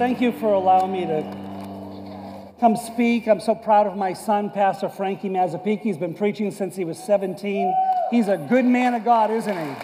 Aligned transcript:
Thank 0.00 0.22
you 0.22 0.32
for 0.32 0.54
allowing 0.54 0.92
me 0.92 1.04
to 1.04 2.56
come 2.58 2.74
speak. 2.74 3.28
I'm 3.28 3.38
so 3.38 3.54
proud 3.54 3.86
of 3.86 3.98
my 3.98 4.14
son, 4.14 4.48
Pastor 4.48 4.88
Frankie 4.88 5.28
Mazzapica. 5.28 5.82
He's 5.82 5.98
been 5.98 6.14
preaching 6.14 6.50
since 6.52 6.74
he 6.74 6.86
was 6.86 6.98
17. 7.04 7.74
He's 8.10 8.26
a 8.26 8.38
good 8.38 8.64
man 8.64 8.94
of 8.94 9.04
God, 9.04 9.30
isn't 9.30 9.54
he? 9.54 9.74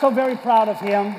So 0.00 0.10
very 0.10 0.34
proud 0.34 0.68
of 0.68 0.80
him. 0.80 1.14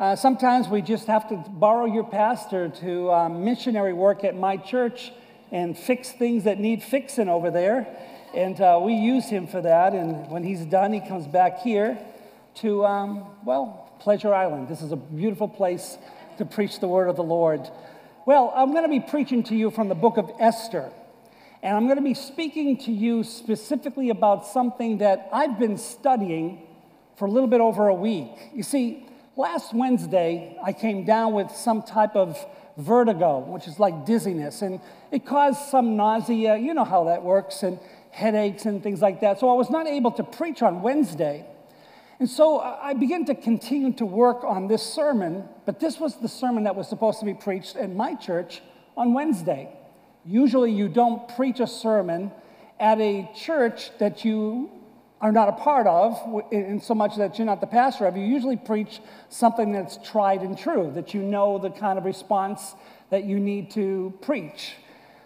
Uh, 0.00 0.16
sometimes 0.16 0.68
we 0.68 0.80
just 0.80 1.06
have 1.06 1.28
to 1.28 1.36
borrow 1.36 1.84
your 1.84 2.04
pastor 2.04 2.70
to 2.80 3.12
um, 3.12 3.44
missionary 3.44 3.92
work 3.92 4.24
at 4.24 4.34
my 4.34 4.56
church 4.56 5.12
and 5.52 5.76
fix 5.76 6.12
things 6.12 6.44
that 6.44 6.58
need 6.58 6.82
fixing 6.82 7.28
over 7.28 7.50
there. 7.50 7.86
And 8.34 8.58
uh, 8.58 8.80
we 8.82 8.94
use 8.94 9.26
him 9.26 9.46
for 9.46 9.60
that. 9.60 9.92
And 9.92 10.30
when 10.30 10.44
he's 10.44 10.64
done, 10.64 10.94
he 10.94 11.00
comes 11.00 11.26
back 11.26 11.58
here 11.58 11.98
to, 12.54 12.86
um, 12.86 13.26
well, 13.44 13.92
Pleasure 14.00 14.32
Island. 14.32 14.68
This 14.68 14.80
is 14.80 14.92
a 14.92 14.96
beautiful 14.96 15.46
place 15.46 15.98
to 16.38 16.44
preach 16.44 16.80
the 16.80 16.88
word 16.88 17.08
of 17.08 17.16
the 17.16 17.22
Lord. 17.22 17.68
Well, 18.26 18.52
I'm 18.54 18.72
going 18.72 18.82
to 18.82 18.88
be 18.88 19.00
preaching 19.00 19.42
to 19.44 19.54
you 19.54 19.70
from 19.70 19.88
the 19.88 19.94
book 19.94 20.16
of 20.16 20.30
Esther. 20.40 20.90
And 21.62 21.76
I'm 21.76 21.84
going 21.86 21.96
to 21.96 22.02
be 22.02 22.14
speaking 22.14 22.76
to 22.78 22.92
you 22.92 23.24
specifically 23.24 24.10
about 24.10 24.46
something 24.46 24.98
that 24.98 25.28
I've 25.32 25.58
been 25.58 25.78
studying 25.78 26.62
for 27.16 27.26
a 27.26 27.30
little 27.30 27.48
bit 27.48 27.60
over 27.60 27.88
a 27.88 27.94
week. 27.94 28.30
You 28.54 28.62
see, 28.62 29.06
last 29.36 29.74
Wednesday, 29.74 30.58
I 30.62 30.72
came 30.72 31.04
down 31.04 31.32
with 31.32 31.50
some 31.50 31.82
type 31.82 32.14
of 32.14 32.38
vertigo, 32.76 33.38
which 33.38 33.66
is 33.66 33.78
like 33.78 34.04
dizziness, 34.04 34.60
and 34.62 34.80
it 35.10 35.24
caused 35.24 35.70
some 35.70 35.96
nausea. 35.96 36.56
You 36.56 36.74
know 36.74 36.84
how 36.84 37.04
that 37.04 37.22
works, 37.22 37.62
and 37.62 37.78
headaches 38.10 38.66
and 38.66 38.82
things 38.82 39.00
like 39.00 39.20
that. 39.20 39.40
So 39.40 39.48
I 39.50 39.54
was 39.54 39.70
not 39.70 39.86
able 39.86 40.10
to 40.12 40.24
preach 40.24 40.62
on 40.62 40.82
Wednesday. 40.82 41.46
And 42.18 42.30
so 42.30 42.60
I 42.60 42.94
began 42.94 43.26
to 43.26 43.34
continue 43.34 43.92
to 43.94 44.06
work 44.06 44.42
on 44.42 44.68
this 44.68 44.82
sermon, 44.82 45.44
but 45.66 45.80
this 45.80 46.00
was 46.00 46.16
the 46.16 46.28
sermon 46.28 46.64
that 46.64 46.74
was 46.74 46.88
supposed 46.88 47.18
to 47.20 47.26
be 47.26 47.34
preached 47.34 47.76
in 47.76 47.94
my 47.94 48.14
church 48.14 48.62
on 48.96 49.12
Wednesday. 49.12 49.68
Usually, 50.24 50.72
you 50.72 50.88
don't 50.88 51.28
preach 51.36 51.60
a 51.60 51.66
sermon 51.66 52.32
at 52.80 52.98
a 53.00 53.30
church 53.36 53.90
that 53.98 54.24
you 54.24 54.70
are 55.20 55.30
not 55.30 55.48
a 55.48 55.52
part 55.52 55.86
of, 55.86 56.18
in 56.50 56.80
so 56.80 56.94
much 56.94 57.16
that 57.16 57.38
you're 57.38 57.46
not 57.46 57.60
the 57.60 57.66
pastor 57.66 58.06
of. 58.06 58.16
You 58.16 58.24
usually 58.24 58.56
preach 58.56 59.00
something 59.28 59.72
that's 59.72 59.98
tried 59.98 60.40
and 60.40 60.58
true, 60.58 60.90
that 60.94 61.12
you 61.12 61.22
know 61.22 61.58
the 61.58 61.70
kind 61.70 61.98
of 61.98 62.04
response 62.04 62.74
that 63.10 63.24
you 63.24 63.38
need 63.38 63.70
to 63.72 64.14
preach. 64.22 64.74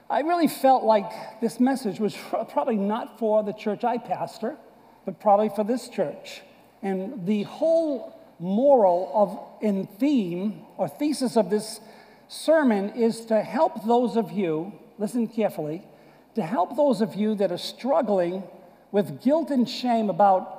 I 0.08 0.20
really 0.20 0.48
felt 0.48 0.82
like 0.82 1.40
this 1.40 1.60
message 1.60 2.00
was 2.00 2.16
probably 2.50 2.76
not 2.76 3.18
for 3.18 3.44
the 3.44 3.52
church 3.52 3.84
I 3.84 3.98
pastor, 3.98 4.56
but 5.04 5.20
probably 5.20 5.50
for 5.50 5.62
this 5.62 5.88
church. 5.88 6.42
And 6.82 7.26
the 7.26 7.42
whole 7.44 8.16
moral 8.38 9.10
of 9.14 9.62
in 9.62 9.86
theme 9.86 10.62
or 10.76 10.88
thesis 10.88 11.36
of 11.36 11.50
this 11.50 11.80
sermon 12.28 12.90
is 12.90 13.26
to 13.26 13.42
help 13.42 13.84
those 13.84 14.16
of 14.16 14.32
you, 14.32 14.72
listen 14.98 15.28
carefully, 15.28 15.82
to 16.34 16.42
help 16.42 16.76
those 16.76 17.00
of 17.00 17.14
you 17.14 17.34
that 17.34 17.52
are 17.52 17.58
struggling 17.58 18.42
with 18.92 19.22
guilt 19.22 19.50
and 19.50 19.68
shame 19.68 20.08
about 20.08 20.56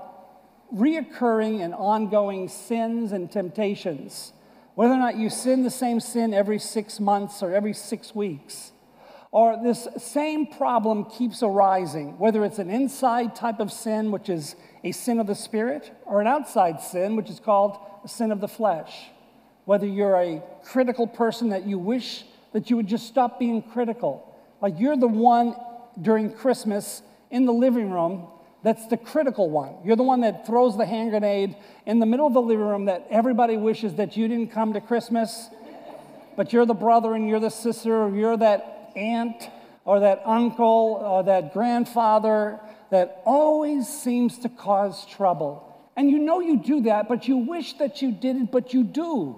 reoccurring 0.73 1.61
and 1.61 1.73
ongoing 1.73 2.47
sins 2.47 3.11
and 3.11 3.31
temptations. 3.31 4.33
Whether 4.75 4.93
or 4.93 4.97
not 4.97 5.17
you 5.17 5.29
sin 5.29 5.63
the 5.63 5.69
same 5.69 5.99
sin 5.99 6.33
every 6.33 6.59
six 6.59 6.99
months 6.99 7.43
or 7.43 7.53
every 7.53 7.73
six 7.73 8.15
weeks, 8.15 8.71
or 9.31 9.61
this 9.61 9.87
same 9.97 10.45
problem 10.45 11.05
keeps 11.05 11.41
arising, 11.41 12.17
whether 12.19 12.43
it's 12.45 12.59
an 12.59 12.69
inside 12.69 13.35
type 13.35 13.59
of 13.59 13.71
sin, 13.71 14.11
which 14.11 14.29
is 14.29 14.55
a 14.83 14.91
sin 14.91 15.19
of 15.19 15.27
the 15.27 15.35
spirit, 15.35 15.91
or 16.05 16.21
an 16.21 16.27
outside 16.27 16.81
sin, 16.81 17.15
which 17.15 17.29
is 17.29 17.39
called 17.39 17.77
a 18.03 18.07
sin 18.07 18.31
of 18.31 18.41
the 18.41 18.47
flesh. 18.47 19.09
Whether 19.65 19.85
you're 19.85 20.15
a 20.15 20.41
critical 20.63 21.07
person 21.07 21.49
that 21.49 21.65
you 21.65 21.77
wish 21.77 22.23
that 22.53 22.69
you 22.69 22.75
would 22.75 22.87
just 22.87 23.07
stop 23.07 23.39
being 23.39 23.61
critical, 23.61 24.35
like 24.61 24.79
you're 24.79 24.97
the 24.97 25.07
one 25.07 25.55
during 26.01 26.33
Christmas 26.33 27.01
in 27.29 27.45
the 27.45 27.53
living 27.53 27.91
room 27.91 28.27
that's 28.63 28.85
the 28.87 28.97
critical 28.97 29.49
one. 29.49 29.75
You're 29.83 29.95
the 29.95 30.03
one 30.03 30.21
that 30.21 30.45
throws 30.45 30.77
the 30.77 30.85
hand 30.85 31.09
grenade 31.09 31.55
in 31.85 31.99
the 31.99 32.05
middle 32.05 32.27
of 32.27 32.33
the 32.33 32.41
living 32.41 32.65
room 32.65 32.85
that 32.85 33.07
everybody 33.09 33.57
wishes 33.57 33.95
that 33.95 34.15
you 34.15 34.27
didn't 34.27 34.51
come 34.51 34.73
to 34.73 34.81
Christmas, 34.81 35.49
but 36.35 36.53
you're 36.53 36.67
the 36.67 36.75
brother 36.75 37.15
and 37.15 37.27
you're 37.27 37.39
the 37.39 37.49
sister, 37.49 38.03
or 38.03 38.15
you're 38.15 38.37
that 38.37 38.91
aunt 38.95 39.49
or 39.83 40.01
that 40.01 40.21
uncle 40.25 41.01
or 41.01 41.23
that 41.23 41.53
grandfather 41.53 42.59
that 42.91 43.21
always 43.25 43.87
seems 43.87 44.37
to 44.39 44.49
cause 44.49 45.05
trouble. 45.05 45.67
And 45.95 46.11
you 46.11 46.19
know 46.19 46.39
you 46.39 46.57
do 46.57 46.81
that, 46.81 47.07
but 47.09 47.27
you 47.27 47.37
wish 47.37 47.73
that 47.73 48.01
you 48.01 48.11
didn't, 48.11 48.51
but 48.51 48.73
you 48.73 48.83
do. 48.83 49.37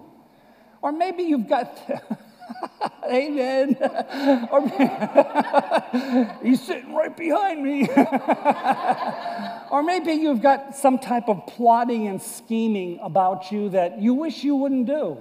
Or 0.81 0.91
maybe 0.91 1.23
you've 1.23 1.47
got, 1.47 1.79
amen. 3.09 3.77
or, 4.51 4.67
he's 6.43 6.61
sitting 6.63 6.93
right 6.93 7.15
behind 7.15 7.63
me. 7.63 7.87
or 9.71 9.83
maybe 9.83 10.13
you've 10.13 10.41
got 10.41 10.75
some 10.75 10.97
type 10.97 11.29
of 11.29 11.45
plotting 11.47 12.07
and 12.07 12.21
scheming 12.21 12.99
about 13.01 13.51
you 13.51 13.69
that 13.69 14.01
you 14.01 14.15
wish 14.15 14.43
you 14.43 14.55
wouldn't 14.55 14.87
do. 14.87 15.17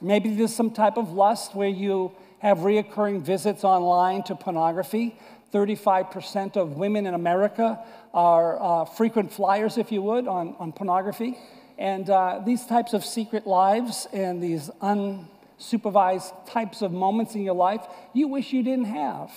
Maybe 0.00 0.34
there's 0.34 0.54
some 0.54 0.70
type 0.70 0.96
of 0.96 1.12
lust 1.12 1.54
where 1.54 1.68
you 1.68 2.12
have 2.38 2.58
reoccurring 2.58 3.22
visits 3.22 3.64
online 3.64 4.22
to 4.22 4.34
pornography 4.34 5.18
35% 5.52 6.56
of 6.56 6.76
women 6.76 7.06
in 7.06 7.14
America 7.14 7.78
are 8.12 8.60
uh, 8.60 8.84
frequent 8.84 9.32
flyers, 9.32 9.78
if 9.78 9.90
you 9.90 10.02
would, 10.02 10.26
on, 10.26 10.54
on 10.58 10.72
pornography. 10.72 11.38
And 11.78 12.10
uh, 12.10 12.42
these 12.44 12.66
types 12.66 12.92
of 12.92 13.04
secret 13.04 13.46
lives 13.46 14.06
and 14.12 14.42
these 14.42 14.68
unsupervised 14.82 16.46
types 16.46 16.82
of 16.82 16.92
moments 16.92 17.34
in 17.34 17.42
your 17.42 17.54
life, 17.54 17.86
you 18.12 18.28
wish 18.28 18.52
you 18.52 18.62
didn't 18.62 18.86
have. 18.86 19.30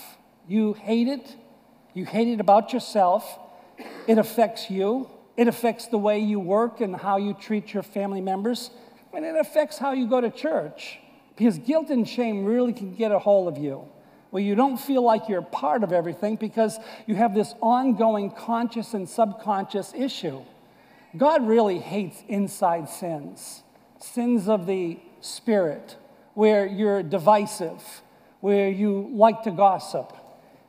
You 0.48 0.74
hate 0.74 1.08
it. 1.08 1.36
You 1.94 2.04
hate 2.04 2.28
it 2.28 2.40
about 2.40 2.72
yourself. 2.72 3.38
It 4.06 4.18
affects 4.18 4.70
you. 4.70 5.08
It 5.36 5.48
affects 5.48 5.86
the 5.86 5.98
way 5.98 6.18
you 6.18 6.40
work 6.40 6.80
and 6.80 6.94
how 6.94 7.16
you 7.16 7.32
treat 7.34 7.72
your 7.72 7.82
family 7.82 8.20
members. 8.20 8.70
And 9.14 9.24
it 9.24 9.36
affects 9.36 9.78
how 9.78 9.92
you 9.92 10.08
go 10.08 10.20
to 10.20 10.30
church. 10.30 10.98
Because 11.36 11.58
guilt 11.58 11.88
and 11.88 12.06
shame 12.06 12.44
really 12.44 12.72
can 12.72 12.94
get 12.94 13.12
a 13.12 13.18
hold 13.18 13.48
of 13.48 13.62
you 13.62 13.88
where 14.32 14.42
you 14.42 14.54
don't 14.54 14.78
feel 14.78 15.02
like 15.02 15.28
you're 15.28 15.42
part 15.42 15.84
of 15.84 15.92
everything 15.92 16.36
because 16.36 16.78
you 17.06 17.14
have 17.14 17.34
this 17.34 17.54
ongoing 17.60 18.30
conscious 18.30 18.94
and 18.94 19.06
subconscious 19.06 19.92
issue. 19.94 20.40
God 21.18 21.46
really 21.46 21.78
hates 21.78 22.24
inside 22.28 22.88
sins, 22.88 23.62
sins 24.00 24.48
of 24.48 24.64
the 24.66 24.98
spirit, 25.20 25.98
where 26.32 26.64
you're 26.64 27.02
divisive, 27.02 28.00
where 28.40 28.70
you 28.70 29.10
like 29.12 29.42
to 29.42 29.50
gossip. 29.50 30.16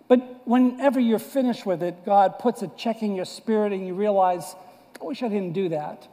But 0.09 0.45
whenever 0.45 0.99
you're 0.99 1.17
finished 1.17 1.65
with 1.65 1.81
it, 1.81 2.03
God 2.05 2.39
puts 2.39 2.63
a 2.63 2.67
check 2.67 3.01
in 3.01 3.15
your 3.15 3.23
spirit 3.23 3.71
and 3.71 3.87
you 3.87 3.93
realize, 3.93 4.57
I 5.01 5.05
wish 5.05 5.23
I 5.23 5.29
didn't 5.29 5.53
do 5.53 5.69
that. 5.69 6.05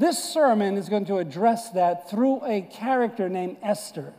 This 0.00 0.18
sermon 0.18 0.76
is 0.76 0.88
going 0.88 1.04
to 1.06 1.18
address 1.18 1.70
that 1.70 2.10
through 2.10 2.44
a 2.44 2.62
character 2.62 3.28
named 3.28 3.58
Esther. 3.62 4.14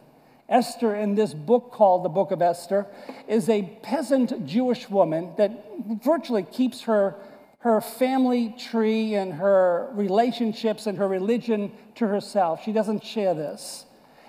Esther, 0.49 0.95
in 0.95 1.15
this 1.15 1.33
book 1.33 1.71
called 1.71 2.03
the 2.03 2.09
Book 2.09 2.31
of 2.31 2.41
Esther, 2.41 2.87
is 3.27 3.47
a 3.49 3.61
peasant 3.83 4.45
Jewish 4.45 4.89
woman 4.89 5.33
that 5.37 5.63
virtually 6.03 6.43
keeps 6.43 6.81
her, 6.81 7.15
her 7.59 7.79
family 7.79 8.55
tree 8.57 9.13
and 9.13 9.33
her 9.33 9.89
relationships 9.93 10.87
and 10.87 10.97
her 10.97 11.07
religion 11.07 11.71
to 11.95 12.07
herself. 12.07 12.63
She 12.63 12.71
doesn't 12.71 13.03
share 13.05 13.35
this. 13.35 13.85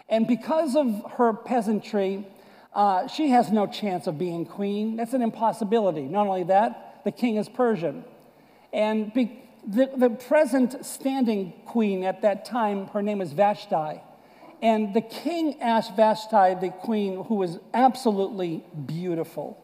And 0.08 0.26
because 0.26 0.76
of 0.76 1.12
her 1.12 1.32
peasantry, 1.32 2.26
uh, 2.74 3.08
she 3.08 3.30
has 3.30 3.50
no 3.50 3.66
chance 3.66 4.06
of 4.06 4.18
being 4.18 4.44
queen. 4.44 4.96
That's 4.96 5.14
an 5.14 5.22
impossibility. 5.22 6.02
Not 6.02 6.26
only 6.26 6.44
that, 6.44 7.02
the 7.04 7.12
king 7.12 7.36
is 7.36 7.48
Persian. 7.48 8.04
And 8.72 9.12
be, 9.14 9.42
the, 9.66 9.90
the 9.96 10.10
present 10.10 10.84
standing 10.84 11.54
queen 11.66 12.04
at 12.04 12.22
that 12.22 12.44
time, 12.44 12.88
her 12.88 13.02
name 13.02 13.20
is 13.20 13.32
Vashti. 13.32 14.00
And 14.62 14.92
the 14.92 15.00
king 15.00 15.60
asked 15.60 15.96
Vashti, 15.96 16.54
the 16.60 16.70
queen, 16.70 17.24
who 17.24 17.36
was 17.36 17.58
absolutely 17.72 18.62
beautiful, 18.86 19.62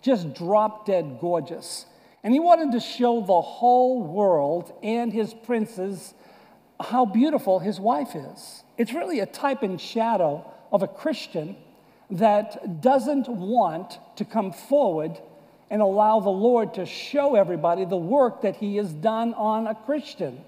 just 0.00 0.34
drop 0.34 0.86
dead 0.86 1.18
gorgeous. 1.20 1.86
And 2.22 2.32
he 2.32 2.40
wanted 2.40 2.72
to 2.72 2.80
show 2.80 3.20
the 3.20 3.40
whole 3.40 4.02
world 4.02 4.72
and 4.82 5.12
his 5.12 5.34
princes 5.34 6.14
how 6.80 7.04
beautiful 7.04 7.58
his 7.58 7.80
wife 7.80 8.14
is. 8.14 8.62
It's 8.76 8.92
really 8.92 9.20
a 9.20 9.26
type 9.26 9.62
and 9.62 9.80
shadow 9.80 10.48
of 10.70 10.82
a 10.82 10.88
Christian 10.88 11.56
that 12.10 12.80
doesn't 12.80 13.28
want 13.28 13.98
to 14.16 14.24
come 14.24 14.52
forward 14.52 15.18
and 15.70 15.82
allow 15.82 16.20
the 16.20 16.30
Lord 16.30 16.74
to 16.74 16.86
show 16.86 17.34
everybody 17.34 17.84
the 17.84 17.96
work 17.96 18.42
that 18.42 18.56
he 18.56 18.76
has 18.76 18.92
done 18.92 19.34
on 19.34 19.66
a 19.66 19.74
Christian 19.74 20.42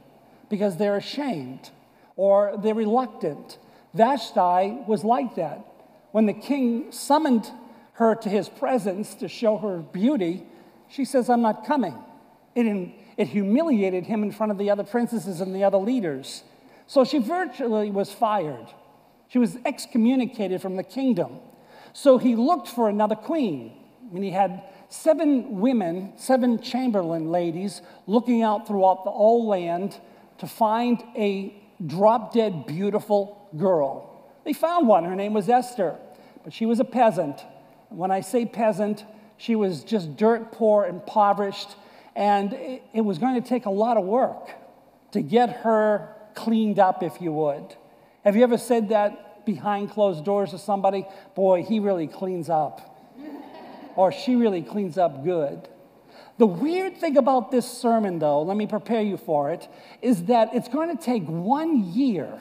because 0.49 0.77
they're 0.77 0.97
ashamed 0.97 1.71
or 2.17 2.59
they're 2.63 2.75
reluctant 2.75 3.59
Vashti 3.95 4.85
was 4.87 5.05
like 5.05 5.35
that. 5.37 5.65
When 6.13 6.27
the 6.27 6.33
king 6.33 6.93
summoned 6.93 7.51
her 7.95 8.15
to 8.15 8.29
his 8.29 8.49
presence 8.49 9.15
to 9.17 9.29
show 9.29 9.59
her 9.59 9.79
beauty, 9.79 10.47
she 10.89 11.05
says, 11.05 11.29
I'm 11.29 11.43
not 11.43 11.67
coming. 11.67 11.95
It, 12.55 12.95
it 13.17 13.29
humiliated 13.29 14.07
him 14.07 14.23
in 14.23 14.33
front 14.33 14.53
of 14.53 14.59
the 14.59 14.71
other 14.71 14.85
princesses 14.85 15.41
and 15.41 15.55
the 15.55 15.65
other 15.65 15.79
leaders. 15.79 16.43
So 16.87 17.05
she 17.05 17.19
virtually 17.19 17.91
was 17.91 18.13
fired. 18.13 18.67
She 19.29 19.39
was 19.39 19.57
excommunicated 19.65 20.61
from 20.61 20.77
the 20.77 20.83
kingdom. 20.83 21.39
So 21.93 22.19
he 22.19 22.35
looked 22.35 22.69
for 22.69 22.89
another 22.89 23.15
queen. 23.15 23.77
And 24.13 24.25
he 24.25 24.31
had 24.31 24.65
seven 24.89 25.61
women, 25.61 26.15
seven 26.17 26.61
chamberlain 26.61 27.31
ladies, 27.31 27.83
looking 28.09 28.43
out 28.43 28.67
throughout 28.67 29.05
the 29.05 29.11
whole 29.13 29.47
land 29.47 30.01
to 30.39 30.49
find 30.49 31.03
a 31.17 31.60
drop 31.87 32.33
dead 32.33 32.67
beautiful 32.67 33.49
girl. 33.57 34.25
They 34.45 34.53
found 34.53 34.89
one. 34.89 35.05
Her 35.05 35.15
name 35.15 35.33
was 35.33 35.49
Esther, 35.49 35.97
but 36.45 36.53
she 36.53 36.67
was 36.67 36.81
a 36.81 36.85
peasant. 36.85 37.45
When 37.89 38.11
I 38.11 38.21
say 38.21 38.47
peasant, 38.47 39.05
she 39.37 39.57
was 39.57 39.85
just 39.85 40.17
dirt 40.17 40.53
poor, 40.53 40.87
impoverished, 40.87 41.75
and 42.15 42.53
it 42.53 43.05
was 43.05 43.19
going 43.19 43.41
to 43.41 43.49
take 43.49 43.67
a 43.67 43.71
lot 43.71 43.97
of 43.97 44.05
work 44.05 44.51
to 45.13 45.23
get 45.23 45.51
her 45.59 46.15
cleaned 46.35 46.79
up, 46.79 47.03
if 47.03 47.21
you 47.21 47.33
would. 47.33 47.75
Have 48.25 48.37
you 48.37 48.43
ever 48.43 48.59
said 48.59 48.91
that 48.91 49.45
behind 49.47 49.91
closed 49.91 50.25
doors 50.25 50.51
to 50.51 50.59
somebody? 50.59 51.07
Boy, 51.35 51.63
he 51.63 51.81
really 51.81 52.07
cleans 52.07 52.49
up. 52.49 52.87
or 53.97 54.13
she 54.13 54.37
really 54.37 54.63
cleans 54.63 54.99
up 54.99 55.25
good. 55.25 55.69
The 56.41 56.47
weird 56.47 56.97
thing 56.97 57.17
about 57.19 57.51
this 57.51 57.71
sermon, 57.71 58.19
though, 58.19 58.41
let 58.41 58.57
me 58.57 58.67
prepare 58.67 59.03
you 59.03 59.19
for 59.19 59.51
it, 59.51 59.69
is 60.01 60.25
that 60.25 60.55
it's 60.55 60.69
going 60.69 60.97
to 60.97 61.05
take 61.05 61.27
one 61.27 61.93
year 61.93 62.41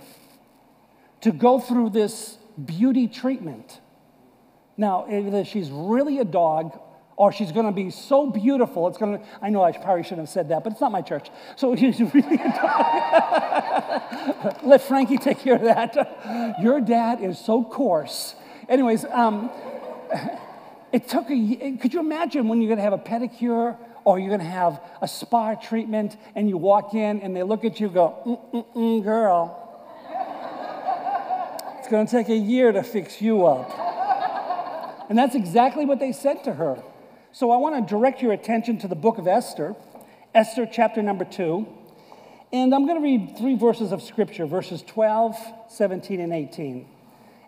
to 1.19 1.34
go 1.34 1.60
through 1.60 1.90
this 1.90 2.38
beauty 2.63 3.10
treatment. 3.10 3.81
Now, 4.78 5.06
either 5.12 5.44
she's 5.44 5.69
really 5.69 6.19
a 6.19 6.24
dog 6.24 6.80
or 7.18 7.34
she's 7.34 7.51
going 7.51 7.66
to 7.66 7.74
be 7.74 7.90
so 7.90 8.31
beautiful, 8.31 8.88
it's 8.88 8.98
going 8.98 9.19
to, 9.19 9.25
I 9.42 9.50
know 9.50 9.63
I 9.63 9.74
probably 9.74 10.04
shouldn't 10.04 10.22
have 10.22 10.30
said 10.30 10.48
that, 10.48 10.63
but 10.63 10.72
it's 10.72 10.81
not 10.81 10.94
my 10.94 11.02
church. 11.02 11.28
So 11.57 11.75
she's 11.75 12.00
really 12.00 12.36
a 12.36 12.54
dog. 12.54 14.63
Let 14.63 14.81
Frankie 14.81 15.18
take 15.18 15.40
care 15.40 15.56
of 15.56 15.63
that. 15.63 16.56
Your 16.62 16.80
dad 16.80 17.22
is 17.22 17.38
so 17.38 17.66
coarse. 17.66 18.36
Anyways, 18.69 19.04
um, 19.04 19.52
it 20.94 21.10
took 21.10 21.30
a, 21.30 21.78
could 21.81 21.94
you 21.94 22.00
imagine 22.00 22.48
when 22.48 22.62
you're 22.62 22.69
going 22.69 22.78
to 22.78 22.84
have 22.84 22.94
a 22.94 22.98
pedicure 22.98 23.75
or 24.10 24.18
you're 24.18 24.30
going 24.30 24.40
to 24.40 24.46
have 24.46 24.82
a 25.04 25.08
spa 25.08 25.54
treatment 25.54 26.18
and 26.34 26.50
you 26.50 26.58
walk 26.58 26.96
in 26.96 27.22
and 27.22 27.36
they 27.36 27.44
look 27.44 27.64
at 27.64 27.80
you 27.80 27.90
go, 27.90 28.18
mm-mm-mm, 28.26 29.04
girl. 29.04 29.56
It's 31.78 31.88
going 31.90 32.08
to 32.08 32.12
take 32.12 32.30
a 32.30 32.36
year 32.36 32.72
to 32.72 32.82
fix 32.82 33.22
you 33.22 33.46
up. 33.46 35.06
And 35.10 35.18
that's 35.18 35.36
exactly 35.36 35.86
what 35.86 36.00
they 36.00 36.12
said 36.12 36.44
to 36.46 36.54
her. 36.54 36.82
So 37.32 37.52
I 37.52 37.58
want 37.58 37.88
to 37.88 37.94
direct 37.96 38.24
your 38.24 38.34
attention 38.34 38.80
to 38.80 38.88
the 38.88 38.96
book 38.96 39.20
of 39.20 39.28
Esther, 39.28 39.76
Esther 40.34 40.68
chapter 40.72 41.04
number 41.04 41.26
2. 41.26 41.68
And 42.52 42.74
I'm 42.74 42.88
going 42.88 42.98
to 42.98 43.04
read 43.04 43.38
three 43.38 43.56
verses 43.56 43.92
of 43.92 44.02
scripture, 44.02 44.48
verses 44.48 44.82
12, 44.88 45.36
17, 45.70 46.20
and 46.20 46.34
18. 46.34 46.88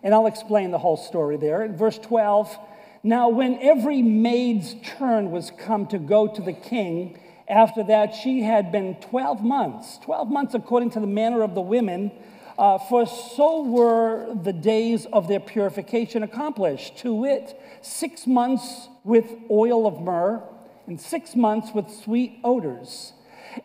And 0.04 0.14
I'll 0.14 0.28
explain 0.28 0.70
the 0.70 0.78
whole 0.78 0.96
story 0.96 1.38
there. 1.38 1.64
In 1.64 1.76
verse 1.76 1.98
12, 1.98 2.56
now 3.02 3.28
when 3.28 3.58
every 3.60 4.02
maid's 4.02 4.74
turn 4.98 5.30
was 5.30 5.50
come 5.58 5.86
to 5.88 5.98
go 5.98 6.26
to 6.28 6.42
the 6.42 6.52
king, 6.52 7.18
after 7.48 7.82
that 7.84 8.14
she 8.14 8.42
had 8.42 8.70
been 8.72 8.94
12 8.96 9.42
months, 9.42 9.98
12 9.98 10.28
months 10.30 10.54
according 10.54 10.90
to 10.90 11.00
the 11.00 11.06
manner 11.06 11.42
of 11.42 11.54
the 11.54 11.60
women, 11.60 12.12
uh, 12.58 12.78
for 12.78 13.06
so 13.06 13.62
were 13.62 14.34
the 14.42 14.52
days 14.52 15.06
of 15.12 15.26
their 15.26 15.40
purification 15.40 16.22
accomplished, 16.22 16.96
to 16.98 17.12
wit, 17.12 17.58
six 17.80 18.26
months 18.26 18.88
with 19.04 19.26
oil 19.50 19.86
of 19.86 20.00
myrrh, 20.00 20.42
and 20.86 21.00
six 21.00 21.34
months 21.34 21.72
with 21.74 21.90
sweet 21.90 22.38
odors, 22.44 23.12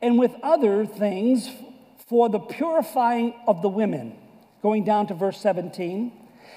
and 0.01 0.17
with 0.17 0.33
other 0.41 0.85
things 0.85 1.49
for 2.07 2.29
the 2.29 2.39
purifying 2.39 3.33
of 3.47 3.61
the 3.61 3.69
women. 3.69 4.17
Going 4.61 4.83
down 4.83 5.07
to 5.07 5.13
verse 5.13 5.39
17. 5.39 6.11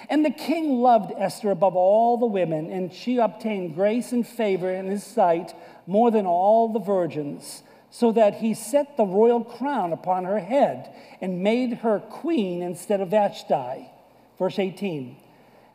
And 0.08 0.24
the 0.24 0.30
king 0.30 0.80
loved 0.80 1.12
Esther 1.16 1.50
above 1.50 1.76
all 1.76 2.16
the 2.18 2.26
women, 2.26 2.70
and 2.70 2.92
she 2.92 3.18
obtained 3.18 3.74
grace 3.74 4.12
and 4.12 4.26
favor 4.26 4.70
in 4.70 4.86
his 4.86 5.04
sight 5.04 5.54
more 5.86 6.10
than 6.10 6.26
all 6.26 6.72
the 6.72 6.80
virgins 6.80 7.62
so 7.90 8.12
that 8.12 8.36
he 8.36 8.54
set 8.54 8.96
the 8.96 9.04
royal 9.04 9.42
crown 9.42 9.92
upon 9.92 10.24
her 10.24 10.38
head 10.38 10.94
and 11.20 11.42
made 11.42 11.78
her 11.78 11.98
queen 11.98 12.62
instead 12.62 13.00
of 13.00 13.08
Vashti. 13.08 13.90
Verse 14.38 14.58
18. 14.58 15.16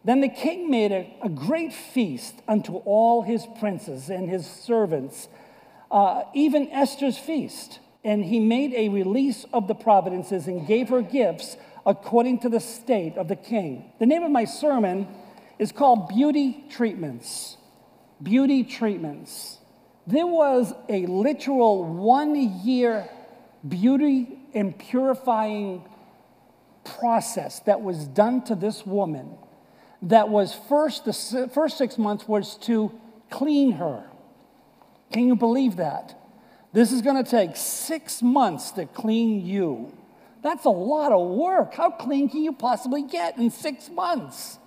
Then 0.05 0.21
the 0.21 0.29
king 0.29 0.69
made 0.69 0.91
a, 0.91 1.13
a 1.21 1.29
great 1.29 1.73
feast 1.73 2.35
unto 2.47 2.75
all 2.77 3.23
his 3.23 3.45
princes 3.59 4.09
and 4.09 4.29
his 4.29 4.47
servants, 4.47 5.27
uh, 5.91 6.23
even 6.33 6.69
Esther's 6.69 7.17
feast. 7.17 7.79
And 8.03 8.23
he 8.23 8.39
made 8.39 8.73
a 8.73 8.89
release 8.89 9.45
of 9.51 9.67
the 9.67 9.73
providences 9.75 10.47
and 10.47 10.67
gave 10.67 10.89
her 10.89 11.01
gifts 11.01 11.57
according 11.85 12.39
to 12.39 12.49
the 12.49 12.59
state 12.59 13.17
of 13.17 13.27
the 13.27 13.35
king. 13.35 13.91
The 13.99 14.05
name 14.05 14.23
of 14.23 14.31
my 14.31 14.45
sermon 14.45 15.07
is 15.59 15.71
called 15.71 16.09
Beauty 16.09 16.65
Treatments. 16.69 17.57
Beauty 18.21 18.63
Treatments. 18.63 19.59
There 20.07 20.27
was 20.27 20.73
a 20.89 21.05
literal 21.05 21.83
one 21.83 22.35
year 22.63 23.09
beauty 23.67 24.39
and 24.53 24.77
purifying 24.77 25.83
process 26.83 27.59
that 27.61 27.81
was 27.81 28.05
done 28.07 28.43
to 28.43 28.55
this 28.55 28.85
woman 28.85 29.37
that 30.03 30.29
was 30.29 30.53
first 30.69 31.05
the 31.05 31.49
first 31.53 31.77
six 31.77 31.97
months 31.97 32.27
was 32.27 32.57
to 32.57 32.91
clean 33.31 33.71
her 33.71 34.07
can 35.11 35.27
you 35.27 35.35
believe 35.35 35.77
that 35.77 36.15
this 36.73 36.91
is 36.91 37.01
going 37.01 37.21
to 37.21 37.29
take 37.29 37.55
six 37.55 38.21
months 38.21 38.69
to 38.71 38.85
clean 38.85 39.43
you 39.43 39.91
that's 40.45 40.65
a 40.65 40.69
lot 40.69 41.11
of 41.11 41.29
work 41.29 41.73
how 41.73 41.89
clean 41.89 42.29
can 42.29 42.41
you 42.41 42.53
possibly 42.53 43.03
get 43.03 43.37
in 43.37 43.49
six 43.49 43.89
months 43.89 44.59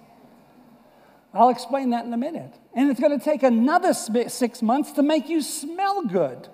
I'll 1.35 1.51
explain 1.51 1.91
that 1.91 2.05
in 2.05 2.13
a 2.13 2.17
minute. 2.17 2.55
And 2.75 2.91
it's 2.91 3.01
going 3.01 3.19
to 3.19 3.25
take 3.25 3.43
another 3.43 3.93
six 3.93 4.63
months 4.63 4.93
to 4.93 5.03
make 5.03 5.29
you 5.29 5.43
smell 5.43 6.03
good. 6.03 6.49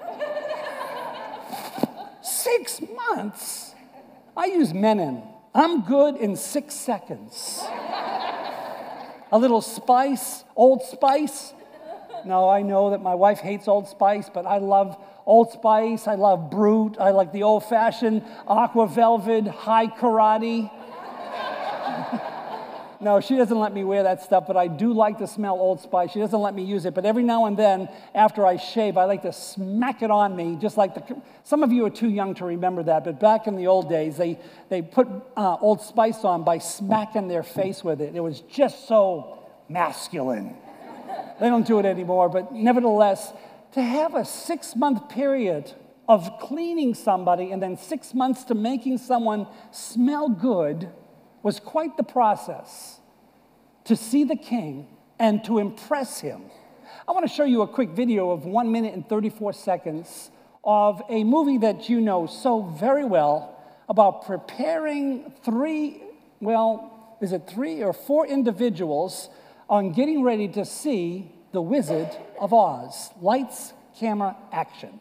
six 2.22 2.80
months? 2.80 3.74
I 4.36 4.46
use 4.46 4.72
Mennen. 4.72 5.26
I'm 5.54 5.86
good 5.86 6.16
in 6.16 6.36
six 6.36 6.74
seconds. 6.74 7.62
a 9.32 9.38
little 9.38 9.62
spice, 9.62 10.44
Old 10.54 10.82
Spice. 10.82 11.54
Now, 12.26 12.48
I 12.48 12.62
know 12.62 12.90
that 12.90 13.02
my 13.02 13.14
wife 13.14 13.38
hates 13.38 13.66
Old 13.66 13.88
Spice, 13.88 14.28
but 14.32 14.46
I 14.46 14.58
love 14.58 14.98
Old 15.26 15.50
Spice. 15.50 16.06
I 16.06 16.14
love 16.14 16.50
Brut. 16.50 16.96
I 17.00 17.10
like 17.10 17.32
the 17.32 17.42
old 17.42 17.64
fashioned 17.64 18.24
Aqua 18.46 18.86
Velva, 18.88 19.48
Hai 19.48 19.88
Karate. 19.88 20.70
No, 22.98 23.20
she 23.20 23.36
doesn't 23.36 23.58
let 23.58 23.74
me 23.74 23.84
wear 23.84 24.04
that 24.04 24.22
stuff, 24.22 24.44
but 24.46 24.56
I 24.56 24.68
do 24.68 24.92
like 24.92 25.18
to 25.18 25.26
smell 25.26 25.54
Old 25.56 25.80
Spice. 25.80 26.12
She 26.12 26.18
doesn't 26.18 26.40
let 26.40 26.54
me 26.54 26.64
use 26.64 26.86
it, 26.86 26.94
but 26.94 27.04
every 27.04 27.22
now 27.22 27.44
and 27.44 27.56
then, 27.56 27.88
after 28.14 28.46
I 28.46 28.56
shave, 28.56 28.96
I 28.96 29.04
like 29.04 29.22
to 29.22 29.32
smack 29.32 30.02
it 30.02 30.10
on 30.10 30.34
me, 30.34 30.56
just 30.56 30.76
like 30.76 30.94
the. 30.94 31.22
Some 31.44 31.62
of 31.62 31.72
you 31.72 31.84
are 31.84 31.90
too 31.90 32.08
young 32.08 32.34
to 32.36 32.46
remember 32.46 32.82
that, 32.84 33.04
but 33.04 33.20
back 33.20 33.46
in 33.46 33.56
the 33.56 33.66
old 33.66 33.90
days, 33.90 34.16
they, 34.16 34.38
they 34.70 34.80
put 34.80 35.08
uh, 35.36 35.56
Old 35.60 35.82
Spice 35.82 36.24
on 36.24 36.42
by 36.42 36.58
smacking 36.58 37.28
their 37.28 37.42
face 37.42 37.84
with 37.84 38.00
it. 38.00 38.14
It 38.14 38.20
was 38.20 38.40
just 38.40 38.88
so 38.88 39.46
masculine. 39.68 40.56
they 41.38 41.48
don't 41.48 41.66
do 41.66 41.78
it 41.78 41.84
anymore, 41.84 42.30
but 42.30 42.52
nevertheless, 42.52 43.32
to 43.72 43.82
have 43.82 44.14
a 44.14 44.24
six 44.24 44.74
month 44.76 45.08
period 45.08 45.72
of 46.08 46.38
cleaning 46.40 46.94
somebody 46.94 47.50
and 47.50 47.62
then 47.62 47.76
six 47.76 48.14
months 48.14 48.44
to 48.44 48.54
making 48.54 48.98
someone 48.98 49.46
smell 49.70 50.28
good 50.28 50.88
was 51.42 51.60
quite 51.60 51.96
the 51.96 52.02
process 52.02 53.00
to 53.84 53.96
see 53.96 54.24
the 54.24 54.36
king 54.36 54.86
and 55.18 55.44
to 55.44 55.58
impress 55.58 56.20
him. 56.20 56.42
I 57.08 57.12
want 57.12 57.26
to 57.26 57.32
show 57.32 57.44
you 57.44 57.62
a 57.62 57.68
quick 57.68 57.90
video 57.90 58.30
of 58.30 58.44
one 58.44 58.70
minute 58.72 58.94
and 58.94 59.08
34 59.08 59.52
seconds 59.52 60.30
of 60.64 61.02
a 61.08 61.22
movie 61.24 61.58
that 61.58 61.88
you 61.88 62.00
know 62.00 62.26
so 62.26 62.62
very 62.62 63.04
well 63.04 63.56
about 63.88 64.26
preparing 64.26 65.32
three, 65.44 66.02
well, 66.40 67.16
is 67.20 67.32
it 67.32 67.48
three 67.48 67.82
or 67.82 67.92
four 67.92 68.26
individuals 68.26 69.30
on 69.70 69.92
getting 69.92 70.22
ready 70.22 70.48
to 70.48 70.64
see 70.64 71.32
The 71.56 71.62
Wizard 71.62 72.10
of 72.38 72.52
Oz. 72.52 73.12
Lights, 73.22 73.72
camera, 73.98 74.36
action. 74.52 75.00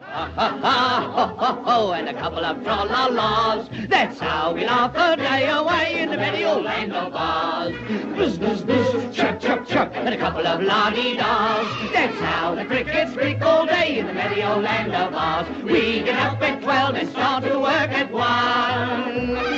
Ha 0.00 0.32
ha 0.34 0.58
ha, 0.62 1.12
ho 1.14 1.26
ho 1.36 1.62
ho, 1.64 1.92
and 1.92 2.08
a 2.08 2.14
couple 2.14 2.42
of 2.42 2.64
tra-la-las. 2.64 3.68
That's 3.90 4.18
how 4.18 4.54
we 4.54 4.64
laugh 4.64 4.94
a 4.96 5.20
day 5.20 5.50
away 5.50 6.00
in 6.00 6.10
the 6.10 6.16
merry 6.16 6.46
old 6.46 6.64
land 6.64 6.94
of 6.94 7.12
Oz. 7.14 7.74
Buzz, 8.16 8.38
buzz, 8.38 8.62
buzz, 8.62 9.14
chuck, 9.14 9.38
chuck, 9.38 9.68
chuck, 9.68 9.92
and 9.94 10.14
a 10.14 10.16
couple 10.16 10.46
of 10.46 10.62
la-dee-das. 10.62 11.92
That's 11.92 12.18
how 12.20 12.54
the 12.54 12.64
crickets 12.64 13.12
squeak 13.12 13.42
all 13.42 13.66
day 13.66 13.98
in 13.98 14.06
the 14.06 14.14
merry 14.14 14.42
old 14.42 14.62
land 14.62 14.94
of 14.94 15.12
Oz. 15.12 15.46
We 15.62 16.04
get 16.04 16.18
up 16.18 16.40
at 16.40 16.62
twelve 16.62 16.94
and 16.94 17.10
start 17.10 17.44
to 17.44 17.58
work 17.58 17.90
at 17.90 18.10
one 18.10 19.51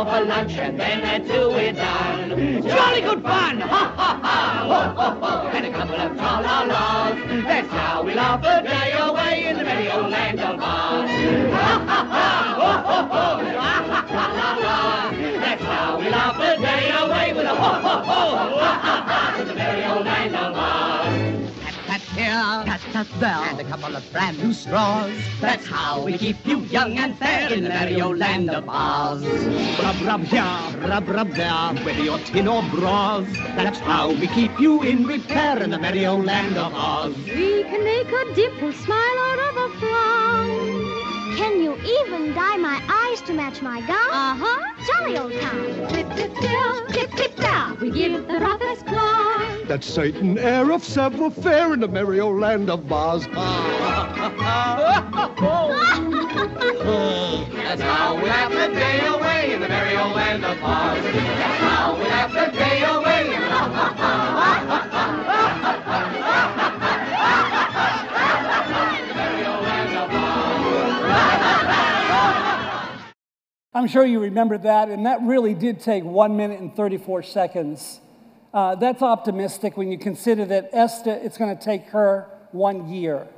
out 0.00 0.20
for 0.20 0.24
lunch 0.24 0.52
and 0.52 0.80
then 0.80 1.00
at 1.00 1.26
do 1.26 1.50
it 1.56 1.70
again. 1.70 2.62
Jolly 2.62 3.00
good 3.02 3.22
fun! 3.22 3.60
Ha 3.70 3.94
ha 3.96 4.20
ha! 4.22 4.36
Ho, 4.70 4.80
ho, 4.98 5.08
ho. 5.20 5.48
And 5.48 5.66
a 5.66 5.72
couple 5.72 5.94
of 5.94 6.16
tra-la-las. 6.16 7.44
That's 7.44 7.68
how 7.68 8.02
we 8.02 8.14
laugh 8.14 8.42
a 8.42 8.62
day 8.62 8.92
away 8.92 9.46
in 9.46 9.58
the 9.58 9.64
merry 9.64 9.90
old 9.90 10.10
land 10.10 10.40
of 10.40 10.58
Oz. 10.58 11.10
Ha 11.58 11.84
ha 11.90 12.00
ha! 12.14 12.26
Ho, 12.60 12.70
ho, 12.88 12.98
ho. 13.12 13.24
Ha 13.58 13.76
ha 13.90 14.00
ha 14.14 14.24
la 14.38 14.50
la. 14.64 14.80
That's 15.40 15.62
how 15.62 15.98
we 15.98 16.08
laugh 16.08 16.38
a 16.38 16.60
day 16.60 16.90
away 17.02 17.32
with 17.34 17.46
a 17.46 17.54
ho 17.54 17.72
ho 17.84 17.94
ho! 18.10 18.36
Ha 18.58 18.72
ha 18.84 18.96
ha! 19.06 19.59
Here, 23.04 23.20
cat 23.20 23.20
cat 23.20 23.52
and 23.52 23.60
a 23.60 23.64
couple 23.64 23.96
of 23.96 24.12
brand 24.12 24.38
new 24.38 24.52
straws. 24.52 25.12
That's 25.40 25.66
how 25.66 26.04
we 26.04 26.18
keep 26.18 26.36
you 26.46 26.60
young 26.60 26.98
and 26.98 27.16
fair 27.16 27.52
in 27.52 27.64
the 27.64 27.68
merry 27.68 28.00
old 28.00 28.18
land 28.18 28.50
of 28.50 28.64
Oz. 28.68 29.22
Rub, 29.78 30.00
rub 30.02 30.22
here, 30.22 30.88
rub, 30.88 31.08
rub 31.08 31.30
there, 31.30 31.84
whether 31.84 32.02
you're 32.02 32.18
tin 32.18 32.48
or 32.48 32.62
bras. 32.70 33.26
That's 33.56 33.78
how 33.80 34.10
we 34.10 34.26
keep 34.28 34.58
you 34.60 34.82
in 34.82 35.06
repair 35.06 35.62
in 35.62 35.70
the 35.70 35.78
merry 35.78 36.06
old 36.06 36.24
land 36.24 36.56
of 36.56 36.72
Oz. 36.74 37.16
We 37.16 37.62
can 37.64 37.84
make 37.84 38.08
a 38.08 38.34
dimple 38.34 38.72
smile 38.72 38.98
out 38.98 39.38
of 39.38 39.56
a 39.56 39.80
frown. 39.80 40.69
Can 41.36 41.62
you 41.62 41.76
even 41.76 42.34
dye 42.34 42.56
my 42.56 42.82
eyes 42.88 43.20
to 43.22 43.32
match 43.32 43.62
my 43.62 43.80
gown? 43.82 44.10
Uh-huh. 44.10 44.58
Jolly 44.86 45.16
old 45.16 45.32
town. 45.40 45.88
Tip, 45.88 46.08
tip, 46.16 46.34
tip, 46.36 46.88
tip, 46.88 47.10
tip, 47.12 47.36
tip. 47.36 47.80
We 47.80 47.90
give 47.90 48.26
the 48.26 48.38
roughest 48.40 48.86
climb. 48.86 49.66
That 49.68 49.84
Satan 49.84 50.38
heir 50.38 50.72
of 50.72 50.82
several 50.82 51.30
fair 51.30 51.72
in 51.72 51.80
the 51.80 51.88
merry 51.88 52.18
old 52.20 52.40
land 52.40 52.68
of 52.68 52.90
Oz. 52.92 53.26
That's 57.70 57.82
how 57.82 58.16
we 58.16 58.24
laugh 58.24 58.50
the 58.50 58.74
day 58.74 59.06
away 59.06 59.52
in 59.52 59.60
the 59.60 59.68
merry 59.68 59.96
old 59.96 60.16
land 60.16 60.44
of 60.44 60.58
Oz. 60.62 61.59
I'm 73.72 73.86
sure 73.86 74.04
you 74.04 74.18
remember 74.18 74.58
that, 74.58 74.88
and 74.88 75.06
that 75.06 75.22
really 75.22 75.54
did 75.54 75.78
take 75.78 76.02
one 76.02 76.36
minute 76.36 76.58
and 76.58 76.74
34 76.74 77.22
seconds. 77.22 78.00
Uh, 78.52 78.74
that's 78.74 79.00
optimistic 79.00 79.76
when 79.76 79.92
you 79.92 79.96
consider 79.96 80.44
that 80.46 80.70
Esther, 80.72 81.12
it's 81.22 81.38
going 81.38 81.56
to 81.56 81.64
take 81.64 81.84
her 81.90 82.26
one 82.50 82.88
year. 82.88 83.28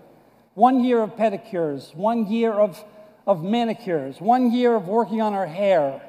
One 0.54 0.84
year 0.84 1.02
of 1.02 1.16
pedicures, 1.16 1.94
one 1.94 2.28
year 2.28 2.50
of, 2.50 2.82
of 3.26 3.44
manicures, 3.44 4.22
one 4.22 4.50
year 4.52 4.74
of 4.74 4.88
working 4.88 5.20
on 5.20 5.34
her 5.34 5.46
hair. 5.46 6.00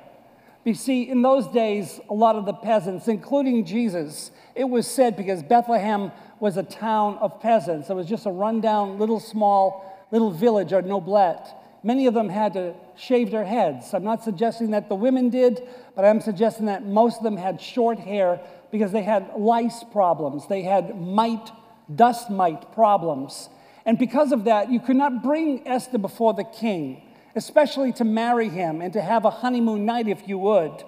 You 0.64 0.74
see, 0.74 1.10
in 1.10 1.22
those 1.22 1.46
days, 1.50 2.00
a 2.10 2.14
lot 2.14 2.38
of 2.38 2.46
the 2.46 2.54
peasants, 2.54 3.10
including 3.10 3.66
Jesus, 3.66 4.32
it 4.56 4.64
was 4.64 4.88
said 4.88 5.18
because 5.18 5.44
Bethlehem 5.44 6.14
was 6.40 6.56
a 6.56 6.64
town 6.64 7.18
of 7.18 7.42
peasants. 7.42 7.90
It 7.90 7.94
was 7.94 8.08
just 8.08 8.26
a 8.26 8.32
rundown, 8.32 9.00
little 9.00 9.20
small, 9.20 10.08
little 10.12 10.32
village 10.32 10.72
or 10.72 10.82
noblette. 10.82 11.54
Many 11.84 12.08
of 12.08 12.14
them 12.14 12.30
had 12.30 12.54
to 12.54 12.74
shave 12.96 13.32
their 13.32 13.46
heads. 13.46 13.94
I'm 13.94 14.04
not 14.04 14.24
suggesting 14.24 14.72
that 14.72 14.90
the 14.90 14.96
women 14.96 15.30
did, 15.30 15.68
but 15.96 16.06
I'm 16.06 16.22
suggesting 16.22 16.68
that 16.68 16.86
most 16.86 17.18
of 17.18 17.24
them 17.24 17.38
had 17.38 17.62
short 17.62 18.00
hair 18.00 18.40
because 18.72 18.92
they 18.92 19.04
had 19.04 19.32
lice 19.38 19.84
problems. 19.92 20.48
They 20.48 20.64
had 20.64 21.00
mite, 21.00 21.52
dust 21.94 22.30
mite 22.30 22.72
problems. 22.74 23.50
And 23.86 23.98
because 23.98 24.32
of 24.32 24.46
that, 24.46 24.72
you 24.72 24.80
could 24.80 24.96
not 24.96 25.22
bring 25.22 25.68
Esther 25.68 25.98
before 25.98 26.34
the 26.34 26.44
king, 26.44 27.04
especially 27.36 27.92
to 27.94 28.04
marry 28.04 28.50
him 28.50 28.82
and 28.82 28.94
to 28.94 29.02
have 29.02 29.26
a 29.26 29.30
honeymoon 29.30 29.86
night 29.86 30.08
if 30.08 30.28
you 30.28 30.38
would. 30.38 30.84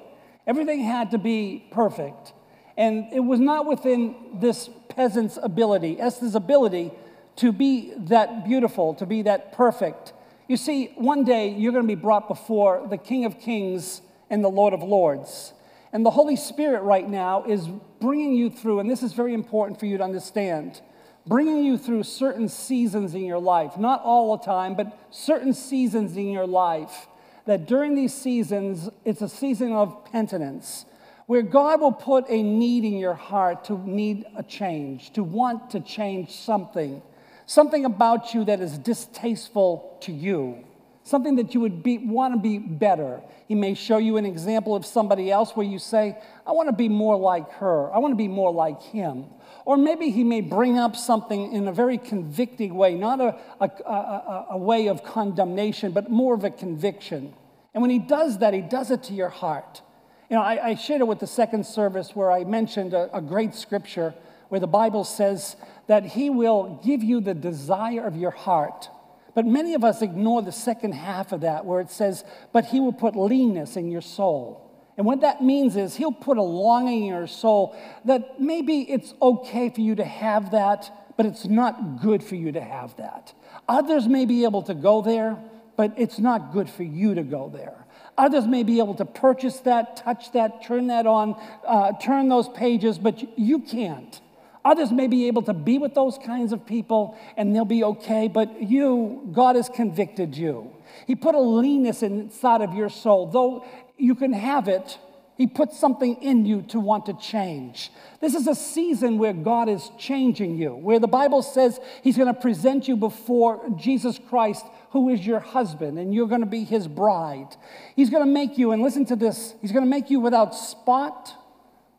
Everything 0.47 0.81
had 0.81 1.12
to 1.12 1.17
be 1.17 1.67
perfect. 1.71 2.33
And 2.77 3.12
it 3.13 3.21
was 3.21 3.39
not 3.39 3.65
within 3.65 4.15
this 4.39 4.69
peasant's 4.89 5.38
ability, 5.41 6.00
Esther's 6.00 6.35
ability, 6.35 6.91
to 7.38 7.51
be 7.51 7.93
that 7.97 8.45
beautiful, 8.45 8.93
to 8.95 9.05
be 9.05 9.21
that 9.24 9.51
perfect. 9.53 10.13
You 10.48 10.58
see, 10.58 10.92
one 10.96 11.24
day 11.24 11.50
you're 11.50 11.72
going 11.72 11.86
to 11.86 11.88
be 11.88 12.00
brought 12.00 12.28
before 12.28 12.86
the 12.88 12.98
King 12.98 13.25
of 13.25 13.40
Kings 13.40 14.02
and 14.30 14.44
the 14.44 14.50
Lord 14.50 14.74
of 14.74 14.84
Lords. 14.84 15.54
And 15.92 16.06
the 16.06 16.12
Holy 16.12 16.36
Spirit 16.36 16.84
right 16.84 17.10
now 17.10 17.44
is 17.46 17.68
bringing 18.00 18.34
you 18.34 18.52
through, 18.52 18.80
and 18.80 18.90
this 18.90 19.02
is 19.02 19.14
very 19.14 19.34
important 19.34 19.80
for 19.80 19.88
you 19.88 19.98
to 19.98 20.04
understand, 20.04 20.82
bringing 21.25 21.64
you 21.64 21.80
through 21.80 22.04
certain 22.04 22.48
seasons 22.48 23.16
in 23.16 23.24
your 23.24 23.40
life. 23.40 23.75
Not 23.78 24.04
all 24.04 24.38
the 24.38 24.44
time, 24.44 24.75
but 24.75 24.96
certain 25.10 25.54
seasons 25.54 26.16
in 26.16 26.30
your 26.30 26.46
life. 26.46 27.08
That 27.46 27.66
during 27.66 27.96
these 27.96 28.14
seasons, 28.14 28.90
it's 29.04 29.22
a 29.22 29.30
season 29.30 29.72
of 29.72 30.06
penitence, 30.12 30.86
where 31.25 31.42
God 31.42 31.82
will 31.82 31.92
put 31.92 32.25
a 32.30 32.44
need 32.44 32.84
in 32.84 32.98
your 32.98 33.16
heart 33.16 33.64
to 33.66 33.80
need 33.88 34.25
a 34.36 34.44
change, 34.44 35.12
to 35.14 35.24
want 35.24 35.72
to 35.72 35.80
change 35.80 36.32
something 36.32 37.02
something 37.46 37.86
about 37.86 38.34
you 38.34 38.46
that 38.46 38.60
is 38.60 38.78
distasteful 38.78 39.98
to 40.02 40.12
you, 40.12 40.64
something 41.04 41.36
that 41.36 41.54
you 41.54 41.60
would 41.60 41.84
be, 41.84 41.98
want 41.98 42.34
to 42.34 42.40
be 42.40 42.58
better. 42.58 43.22
He 43.48 43.56
may 43.56 43.75
show 43.75 43.98
you 43.98 44.18
an 44.18 44.25
example 44.25 44.75
of 44.75 44.86
somebody 44.86 45.32
else 45.32 45.52
where 45.52 45.66
you 45.66 45.78
say, 45.78 46.18
I 46.46 46.52
want 46.52 46.70
to 46.70 46.75
be 46.75 46.90
more 46.90 47.18
like 47.18 47.52
her, 47.54 47.94
I 47.94 48.00
want 48.00 48.12
to 48.12 48.18
be 48.18 48.28
more 48.28 48.52
like 48.52 48.82
him. 48.82 49.25
Or 49.66 49.78
maybe 49.78 50.12
he 50.12 50.24
may 50.24 50.42
bring 50.42 50.78
up 50.78 50.96
something 50.96 51.52
in 51.52 51.68
a 51.68 51.72
very 51.72 51.98
convicting 51.98 52.75
way, 52.75 52.96
not 52.96 53.20
a, 53.20 53.36
a, 53.60 53.66
a, 53.66 54.46
a 54.52 54.58
way 54.58 54.88
of 54.88 55.04
condemnation, 55.04 55.92
but 55.92 56.10
more 56.10 56.36
of 56.36 56.44
a 56.44 56.52
conviction. 56.52 57.34
And 57.74 57.82
when 57.82 57.90
he 57.90 58.00
does 58.00 58.40
that, 58.40 58.54
he 58.54 58.62
does 58.62 58.92
it 58.92 59.04
to 59.04 59.14
your 59.14 59.30
heart. 59.30 59.82
You 60.30 60.38
know, 60.38 60.44
I, 60.44 60.70
I 60.70 60.75
shared 60.75 61.02
it 61.02 61.08
with 61.08 61.20
the 61.20 61.28
second 61.28 61.66
service 61.66 62.16
where 62.16 62.32
I 62.32 62.44
mentioned 62.44 62.94
a, 62.94 63.16
a 63.16 63.22
great 63.22 63.54
scripture 63.54 64.14
where 64.50 64.60
the 64.60 64.68
Bible 64.68 65.04
says 65.04 65.56
that 65.88 66.06
He 66.06 66.30
will 66.30 66.80
give 66.84 67.04
you 67.04 67.22
the 67.22 67.34
desire 67.34 68.06
of 68.06 68.15
your 68.15 68.32
heart. 68.32 68.89
But 69.34 69.46
many 69.46 69.74
of 69.74 69.84
us 69.84 70.01
ignore 70.01 70.42
the 70.42 70.51
second 70.51 70.94
half 70.94 71.32
of 71.32 71.42
that 71.42 71.65
where 71.65 71.82
it 71.82 71.92
says, 71.92 72.24
but 72.54 72.65
He 72.65 72.80
will 72.80 72.94
put 72.94 73.15
leanness 73.15 73.75
in 73.75 73.92
your 73.92 74.01
soul. 74.01 74.62
And 74.98 75.06
what 75.06 75.22
that 75.22 75.44
means 75.44 75.75
is 75.75 75.96
He'll 75.96 76.12
put 76.12 76.38
a 76.38 76.44
longing 76.44 77.04
in 77.04 77.10
your 77.10 77.27
soul 77.27 77.75
that 78.06 78.39
maybe 78.39 78.82
it's 78.82 79.13
okay 79.22 79.70
for 79.70 79.82
you 79.82 79.96
to 79.96 80.06
have 80.06 80.51
that, 80.51 80.89
but 81.18 81.25
it's 81.25 81.46
not 81.46 82.01
good 82.01 82.24
for 82.24 82.36
you 82.36 82.51
to 82.54 82.62
have 82.62 82.96
that. 82.98 83.34
Others 83.68 84.08
may 84.08 84.25
be 84.25 84.44
able 84.44 84.63
to 84.63 84.74
go 84.74 85.01
there, 85.01 85.38
but 85.75 85.94
it's 85.98 86.20
not 86.20 86.54
good 86.54 86.70
for 86.70 86.84
you 86.84 87.15
to 87.15 87.24
go 87.24 87.50
there. 87.54 87.86
Others 88.18 88.48
may 88.48 88.63
be 88.63 88.80
able 88.80 88.96
to 88.96 89.06
purchase 89.06 89.60
that, 89.62 89.98
touch 89.98 90.32
that, 90.32 90.63
turn 90.63 90.88
that 90.88 91.06
on, 91.06 91.36
uh, 91.68 91.92
turn 92.01 92.30
those 92.30 92.48
pages, 92.48 92.98
but 92.98 93.38
you 93.38 93.60
can't. 93.60 94.22
Others 94.65 94.91
may 94.91 95.05
be 95.05 95.27
able 95.27 95.43
to 95.43 95.53
be 95.53 95.77
with 95.77 95.93
those 95.93 96.17
kinds 96.17 96.51
of 96.51 96.65
people 96.65 97.15
and 97.38 97.55
they'll 97.55 97.65
be 97.65 97.84
okay, 97.84 98.27
but 98.27 98.63
you, 98.63 99.29
God 99.31 99.55
has 99.55 99.69
convicted 99.69 100.36
you. 100.36 100.72
He 101.05 101.15
put 101.15 101.36
a 101.36 101.39
leanness 101.39 102.01
inside 102.01 102.62
of 102.62 102.74
your 102.74 102.89
soul. 102.89 103.27
Though 103.27 103.63
you 103.95 104.15
can 104.15 104.34
have 104.34 104.67
it, 104.67 104.98
He 105.38 105.45
put 105.45 105.72
something 105.72 106.15
in 106.15 106.48
you 106.48 106.63
to 106.69 106.79
want 106.79 107.05
to 107.05 107.13
change. 107.13 107.91
This 108.22 108.34
is 108.34 108.48
a 108.48 108.55
season 108.55 109.19
where 109.19 109.34
God 109.34 109.69
is 109.69 109.91
changing 110.00 110.57
you, 110.57 110.74
where 110.75 111.00
the 111.00 111.07
Bible 111.07 111.43
says 111.43 111.79
He's 112.01 112.17
going 112.17 112.34
to 112.34 112.41
present 112.41 112.88
you 112.88 112.98
before 112.98 113.69
Jesus 113.77 114.19
Christ, 114.29 114.65
who 114.91 115.10
is 115.10 115.27
your 115.27 115.41
husband, 115.41 116.00
and 116.00 116.12
you're 116.12 116.27
going 116.27 116.41
to 116.41 116.48
be 116.48 116.63
His 116.63 116.88
bride. 116.88 117.55
He's 117.95 118.10
going 118.10 118.25
to 118.25 118.31
make 118.31 118.57
you, 118.57 118.72
and 118.72 118.81
listen 118.81 119.05
to 119.05 119.15
this, 119.15 119.53
He's 119.62 119.72
going 119.72 119.86
to 119.86 119.89
make 119.89 120.10
you 120.10 120.19
without 120.22 120.55
spot 120.55 121.34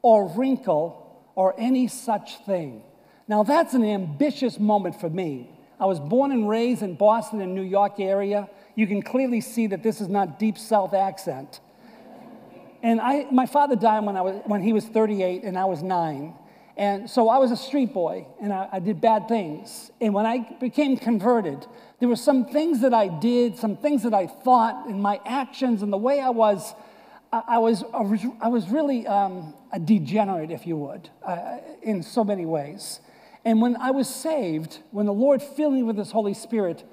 or 0.02 0.28
wrinkle 0.37 1.05
or 1.37 1.55
any 1.57 1.87
such 1.87 2.38
thing. 2.38 2.83
Now, 3.28 3.45
that's 3.45 3.75
an 3.75 3.85
ambitious 3.85 4.59
moment 4.59 5.00
for 5.00 5.09
me. 5.09 5.50
I 5.78 5.85
was 5.85 6.00
born 6.00 6.33
and 6.33 6.49
raised 6.49 6.83
in 6.83 6.97
Boston 6.97 7.40
and 7.40 7.55
New 7.55 7.62
York 7.62 8.00
area. 8.00 8.49
You 8.75 8.87
can 8.87 9.02
clearly 9.02 9.40
see 9.40 9.69
that 9.69 9.83
this 9.83 10.00
is 10.00 10.09
not 10.09 10.38
deep 10.38 10.59
South 10.59 10.95
accent. 10.95 11.61
And 12.83 13.00
I, 13.00 13.26
my 13.31 13.47
father 13.47 13.76
died 13.76 14.05
when, 14.05 14.16
I 14.16 14.23
was, 14.23 14.43
when 14.47 14.62
he 14.62 14.73
was 14.73 14.87
38 14.87 15.43
and 15.43 15.59
I 15.59 15.66
was 15.66 15.83
nine. 15.83 16.35
And 16.78 17.09
so 17.09 17.28
I 17.28 17.38
was 17.38 17.50
a 17.50 17.57
street 17.57 17.93
boy 17.93 18.26
and 18.40 18.52
I, 18.52 18.69
I 18.73 18.78
did 18.81 19.00
bad 19.00 19.28
things. 19.28 19.90
And 20.00 20.14
when 20.14 20.26
I 20.26 20.57
became 20.61 20.97
converted, 20.97 21.66
there 22.00 22.09
were 22.09 22.16
some 22.16 22.47
things 22.47 22.81
that 22.83 22.93
I 22.95 23.09
did, 23.09 23.59
some 23.59 23.76
things 23.76 24.02
that 24.02 24.12
I 24.14 24.26
thought, 24.26 24.87
and 24.87 25.02
my 25.02 25.21
actions 25.25 25.83
and 25.83 25.93
the 25.93 25.99
way 25.99 26.21
I 26.21 26.31
was 26.31 26.75
I 27.33 27.59
was, 27.59 27.85
I 28.40 28.49
was 28.49 28.68
really 28.68 29.06
um, 29.06 29.54
a 29.73 29.78
degenerate, 29.78 30.50
if 30.50 30.66
you 30.66 30.76
would, 30.76 31.11
uh, 31.25 31.59
in 31.83 32.02
so 32.02 32.25
many 32.25 32.47
ways. 32.47 33.00
And 33.45 33.61
when 33.61 33.76
I 33.76 33.90
was 33.90 34.09
saved, 34.09 34.78
when 34.90 35.06
the 35.06 35.12
Lord 35.12 35.42
filled 35.42 35.75
me 35.75 35.83
with 35.83 35.97
His 35.99 36.11
Holy 36.11 36.35
Spirit, 36.35 36.85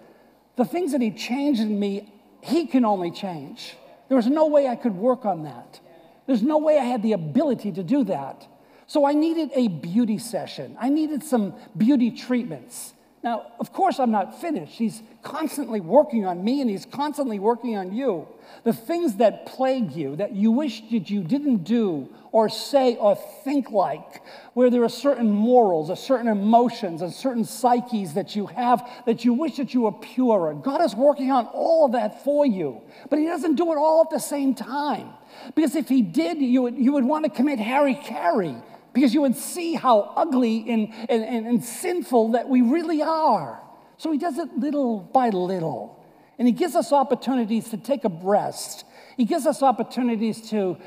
the 0.55 0.65
things 0.65 0.91
that 0.91 1.01
He 1.01 1.11
changed 1.11 1.61
in 1.61 1.79
me, 1.79 2.11
He 2.41 2.65
can 2.65 2.83
only 2.85 3.11
change. 3.11 3.75
There 4.07 4.17
was 4.17 4.27
no 4.27 4.47
way 4.47 4.67
I 4.67 4.75
could 4.75 4.95
work 4.95 5.25
on 5.25 5.43
that. 5.43 5.79
There's 6.25 6.43
no 6.43 6.57
way 6.57 6.77
I 6.77 6.83
had 6.83 7.03
the 7.03 7.13
ability 7.13 7.71
to 7.73 7.83
do 7.83 8.03
that. 8.05 8.47
So 8.87 9.05
I 9.05 9.13
needed 9.13 9.51
a 9.55 9.67
beauty 9.67 10.17
session. 10.17 10.77
I 10.79 10.89
needed 10.89 11.23
some 11.23 11.55
beauty 11.77 12.11
treatments 12.11 12.93
Now, 13.23 13.53
of 13.57 13.71
course, 13.71 13.99
I'm 13.99 14.11
not 14.11 14.41
finished. 14.41 14.73
He's 14.73 15.01
constantly 15.21 15.79
working 15.79 16.25
on 16.25 16.43
me 16.43 16.59
and 16.59 16.69
he's 16.69 16.85
constantly 16.85 17.39
working 17.39 17.77
on 17.77 17.93
you. 17.93 18.27
The 18.65 18.73
things 18.73 19.15
that 19.15 19.45
plague 19.45 19.93
you, 19.93 20.17
that 20.17 20.33
you 20.33 20.51
wish 20.51 20.81
that 20.91 21.09
you 21.09 21.23
didn't 21.23 21.63
do 21.63 22.09
or 22.33 22.49
say 22.49 22.97
or 22.97 23.15
think 23.15 23.71
like, 23.71 24.21
where 24.55 24.69
there 24.69 24.83
are 24.83 24.89
certain 24.89 25.29
morals, 25.29 25.89
or 25.89 25.95
certain 25.95 26.27
emotions, 26.27 27.03
and 27.03 27.13
certain 27.13 27.45
psyches 27.45 28.15
that 28.15 28.35
you 28.35 28.47
have 28.47 28.89
that 29.05 29.23
you 29.23 29.33
wish 29.33 29.57
that 29.57 29.73
you 29.73 29.81
were 29.81 29.91
purer. 29.91 30.53
God 30.55 30.83
is 30.83 30.95
working 30.95 31.31
on 31.31 31.45
all 31.47 31.85
of 31.85 31.91
that 31.91 32.23
for 32.23 32.45
you, 32.45 32.81
but 33.09 33.19
He 33.19 33.25
doesn't 33.25 33.55
do 33.55 33.71
it 33.71 33.77
all 33.77 34.01
at 34.01 34.09
the 34.09 34.19
same 34.19 34.55
time. 34.55 35.09
Because 35.55 35.75
if 35.75 35.87
He 35.87 36.01
did, 36.01 36.39
you 36.41 36.63
would, 36.63 36.75
you 36.75 36.91
would 36.93 37.05
want 37.05 37.23
to 37.25 37.29
commit 37.29 37.59
Harry 37.59 37.95
Carey 37.95 38.57
because 38.93 39.13
you 39.13 39.21
would 39.21 39.35
see 39.35 39.73
how 39.73 40.13
ugly 40.15 40.65
and, 40.69 40.93
and, 41.09 41.23
and, 41.23 41.47
and 41.47 41.63
sinful 41.63 42.31
that 42.33 42.47
we 42.47 42.61
really 42.61 43.01
are. 43.01 43.61
So 43.97 44.11
he 44.11 44.17
does 44.17 44.37
it 44.37 44.57
little 44.57 44.99
by 44.99 45.29
little. 45.29 46.03
And 46.37 46.47
he 46.47 46.51
gives 46.51 46.75
us 46.75 46.91
opportunities 46.91 47.69
to 47.69 47.77
take 47.77 48.05
a 48.05 48.09
rest. 48.09 48.85
He 49.17 49.25
gives 49.25 49.45
us 49.45 49.61
opportunities 49.61 50.49
to 50.49 50.77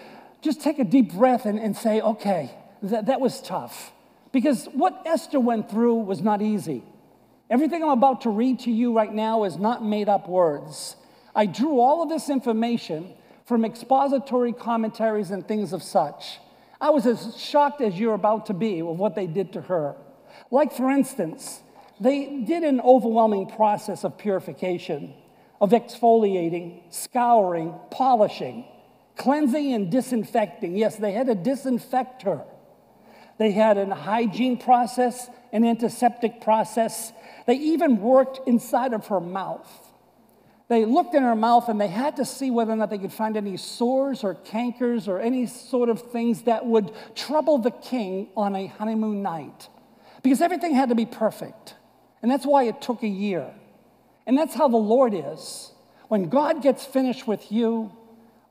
just 0.42 0.60
take 0.60 0.78
a 0.78 0.84
deep 0.84 1.14
breath 1.14 1.46
and, 1.46 1.58
and 1.58 1.76
say, 1.76 2.00
okay, 2.00 2.50
that, 2.82 3.06
that 3.06 3.20
was 3.20 3.40
tough. 3.40 3.92
Because 4.32 4.66
what 4.66 5.02
Esther 5.06 5.40
went 5.40 5.70
through 5.70 5.94
was 5.96 6.20
not 6.20 6.42
easy. 6.42 6.82
Everything 7.48 7.82
I'm 7.82 7.90
about 7.90 8.22
to 8.22 8.30
read 8.30 8.60
to 8.60 8.70
you 8.70 8.92
right 8.92 9.12
now 9.12 9.44
is 9.44 9.56
not 9.56 9.84
made 9.84 10.08
up 10.08 10.28
words. 10.28 10.96
I 11.34 11.46
drew 11.46 11.80
all 11.80 12.02
of 12.02 12.08
this 12.08 12.28
information 12.28 13.14
from 13.44 13.64
expository 13.64 14.52
commentaries 14.52 15.30
and 15.30 15.46
things 15.46 15.72
of 15.72 15.82
such. 15.82 16.38
I 16.86 16.90
was 16.90 17.04
as 17.04 17.36
shocked 17.36 17.80
as 17.80 17.98
you're 17.98 18.14
about 18.14 18.46
to 18.46 18.54
be 18.54 18.80
with 18.80 18.96
what 18.96 19.16
they 19.16 19.26
did 19.26 19.54
to 19.54 19.60
her. 19.62 19.96
Like, 20.52 20.72
for 20.72 20.88
instance, 20.88 21.60
they 21.98 22.44
did 22.46 22.62
an 22.62 22.80
overwhelming 22.80 23.48
process 23.48 24.04
of 24.04 24.16
purification, 24.16 25.12
of 25.60 25.70
exfoliating, 25.70 26.82
scouring, 26.90 27.74
polishing, 27.90 28.66
cleansing, 29.16 29.72
and 29.72 29.90
disinfecting. 29.90 30.76
Yes, 30.76 30.94
they 30.94 31.10
had 31.10 31.26
to 31.26 31.34
disinfect 31.34 32.22
her. 32.22 32.44
They 33.36 33.50
had 33.50 33.78
an 33.78 33.90
hygiene 33.90 34.56
process, 34.56 35.28
an 35.52 35.64
antiseptic 35.64 36.40
process. 36.40 37.12
They 37.48 37.56
even 37.56 38.00
worked 38.00 38.46
inside 38.46 38.92
of 38.92 39.08
her 39.08 39.20
mouth. 39.20 39.85
They 40.68 40.84
looked 40.84 41.14
in 41.14 41.22
her 41.22 41.36
mouth 41.36 41.68
and 41.68 41.80
they 41.80 41.88
had 41.88 42.16
to 42.16 42.24
see 42.24 42.50
whether 42.50 42.72
or 42.72 42.76
not 42.76 42.90
they 42.90 42.98
could 42.98 43.12
find 43.12 43.36
any 43.36 43.56
sores 43.56 44.24
or 44.24 44.34
cankers 44.34 45.06
or 45.06 45.20
any 45.20 45.46
sort 45.46 45.88
of 45.88 46.10
things 46.10 46.42
that 46.42 46.66
would 46.66 46.90
trouble 47.14 47.58
the 47.58 47.70
king 47.70 48.28
on 48.36 48.56
a 48.56 48.66
honeymoon 48.66 49.22
night. 49.22 49.68
Because 50.22 50.40
everything 50.40 50.74
had 50.74 50.88
to 50.88 50.96
be 50.96 51.06
perfect. 51.06 51.74
And 52.20 52.30
that's 52.30 52.44
why 52.44 52.64
it 52.64 52.82
took 52.82 53.04
a 53.04 53.08
year. 53.08 53.54
And 54.26 54.36
that's 54.36 54.54
how 54.54 54.66
the 54.66 54.76
Lord 54.76 55.14
is. 55.14 55.70
When 56.08 56.28
God 56.28 56.62
gets 56.62 56.84
finished 56.84 57.28
with 57.28 57.52
you, 57.52 57.92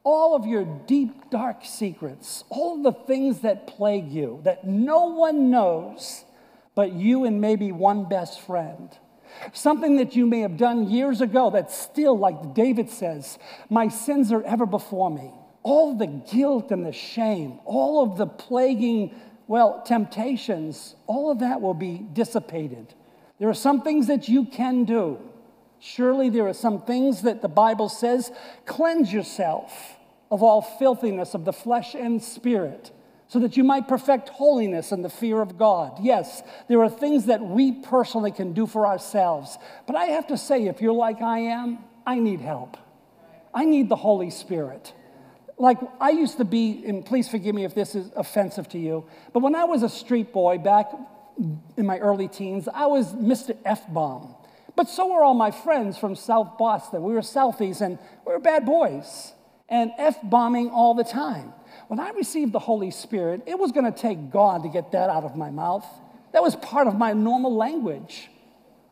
all 0.06 0.36
of 0.36 0.46
your 0.46 0.64
deep, 0.64 1.30
dark 1.30 1.66
secrets, 1.66 2.46
all 2.50 2.82
the 2.82 2.94
things 2.94 3.42
that 3.42 3.68
plague 3.68 4.10
you, 4.10 4.40
that 4.44 4.66
no 4.66 5.06
one 5.08 5.50
knows 5.50 6.24
but 6.76 6.92
you 6.92 7.26
and 7.26 7.42
maybe 7.42 7.72
one 7.72 8.08
best 8.08 8.42
friend 8.42 8.90
Something 9.54 9.98
that 9.98 10.16
you 10.16 10.26
may 10.26 10.42
have 10.42 10.58
done 10.58 10.90
years 10.90 11.22
ago 11.22 11.50
that 11.52 11.72
still, 11.72 12.18
like 12.18 12.54
David 12.54 12.90
says, 12.90 13.38
my 13.70 13.88
sins 13.88 14.32
are 14.32 14.44
ever 14.44 14.66
before 14.66 15.10
me. 15.10 15.32
All 15.64 15.96
the 15.96 16.08
guilt 16.08 16.72
and 16.72 16.86
the 16.86 16.92
shame, 16.92 17.60
all 17.66 18.04
of 18.04 18.18
the 18.18 18.28
plaguing, 18.28 19.16
well, 19.48 19.82
temptations, 19.86 20.96
all 21.08 21.32
of 21.32 21.40
that 21.40 21.62
will 21.62 21.74
be 21.74 22.06
dissipated. 22.14 22.94
There 23.40 23.50
are 23.50 23.54
some 23.54 23.82
things 23.82 24.08
that 24.08 24.30
you 24.30 24.46
can 24.46 24.86
do. 24.86 25.20
Surely 25.80 26.30
there 26.30 26.48
are 26.48 26.54
some 26.54 26.82
things 26.82 27.24
that 27.24 27.42
the 27.42 27.48
Bible 27.48 27.90
says 27.90 28.32
cleanse 28.66 29.12
yourself 29.12 29.98
of 30.32 30.42
all 30.42 30.62
filthiness 30.62 31.34
of 31.34 31.46
the 31.46 31.54
flesh 31.54 31.96
and 31.96 32.24
spirit 32.24 32.92
so 33.28 33.40
that 33.40 33.58
you 33.58 33.64
might 33.64 33.88
perfect 33.88 34.30
holiness 34.30 34.92
and 34.92 35.04
the 35.04 35.10
fear 35.10 35.42
of 35.42 35.58
God. 35.58 35.98
Yes, 36.02 36.44
there 36.68 36.82
are 36.84 36.90
things 36.90 37.26
that 37.26 37.42
we 37.42 37.72
personally 37.72 38.32
can 38.32 38.54
do 38.54 38.68
for 38.68 38.86
ourselves. 38.86 39.58
But 39.88 39.96
I 39.96 40.06
have 40.06 40.28
to 40.28 40.38
say, 40.38 40.68
if 40.68 40.82
you're 40.82 40.94
like 40.94 41.22
I 41.22 41.40
am, 41.40 41.80
I 42.06 42.20
need 42.20 42.42
help. 42.42 42.78
I 43.54 43.66
need 43.66 43.90
the 43.90 43.96
Holy 43.96 44.30
Spirit. 44.30 44.94
Like 45.58 45.80
I 46.00 46.12
used 46.12 46.38
to 46.38 46.46
be, 46.46 46.84
and 46.86 47.06
please 47.06 47.28
forgive 47.28 47.56
me 47.56 47.64
if 47.64 47.74
this 47.74 47.96
is 47.96 48.12
offensive 48.16 48.70
to 48.70 48.78
you, 48.78 49.06
but 49.34 49.40
when 49.40 49.56
I 49.56 49.64
was 49.64 49.82
a 49.84 49.90
street 49.90 50.34
boy 50.34 50.58
back 50.58 50.92
in 51.78 51.86
my 51.86 51.98
early 52.00 52.28
teens, 52.28 52.68
I 52.74 52.88
was 52.88 53.14
Mr. 53.14 53.58
F 53.66 53.92
bomb. 53.92 54.36
But 54.76 54.90
so 54.90 55.14
were 55.14 55.24
all 55.24 55.34
my 55.34 55.52
friends 55.52 55.98
from 55.98 56.16
South 56.16 56.58
Boston. 56.58 57.02
We 57.04 57.14
were 57.14 57.22
Southies 57.22 57.80
and 57.80 57.98
we 58.26 58.34
were 58.34 58.40
bad 58.40 58.66
boys 58.66 59.32
and 59.70 59.92
F 59.98 60.18
bombing 60.24 60.70
all 60.70 60.94
the 60.94 61.04
time. 61.04 61.54
When 61.88 62.00
I 62.00 62.10
received 62.12 62.52
the 62.52 62.60
Holy 62.60 62.92
Spirit, 62.92 63.44
it 63.46 63.60
was 63.60 63.72
going 63.72 63.92
to 63.92 63.98
take 63.98 64.32
God 64.32 64.64
to 64.64 64.70
get 64.70 64.92
that 64.94 65.10
out 65.10 65.24
of 65.24 65.36
my 65.36 65.52
mouth. 65.52 65.86
That 66.34 66.42
was 66.42 66.56
part 66.56 66.88
of 66.88 66.98
my 66.98 67.14
normal 67.14 67.56
language. 67.56 68.30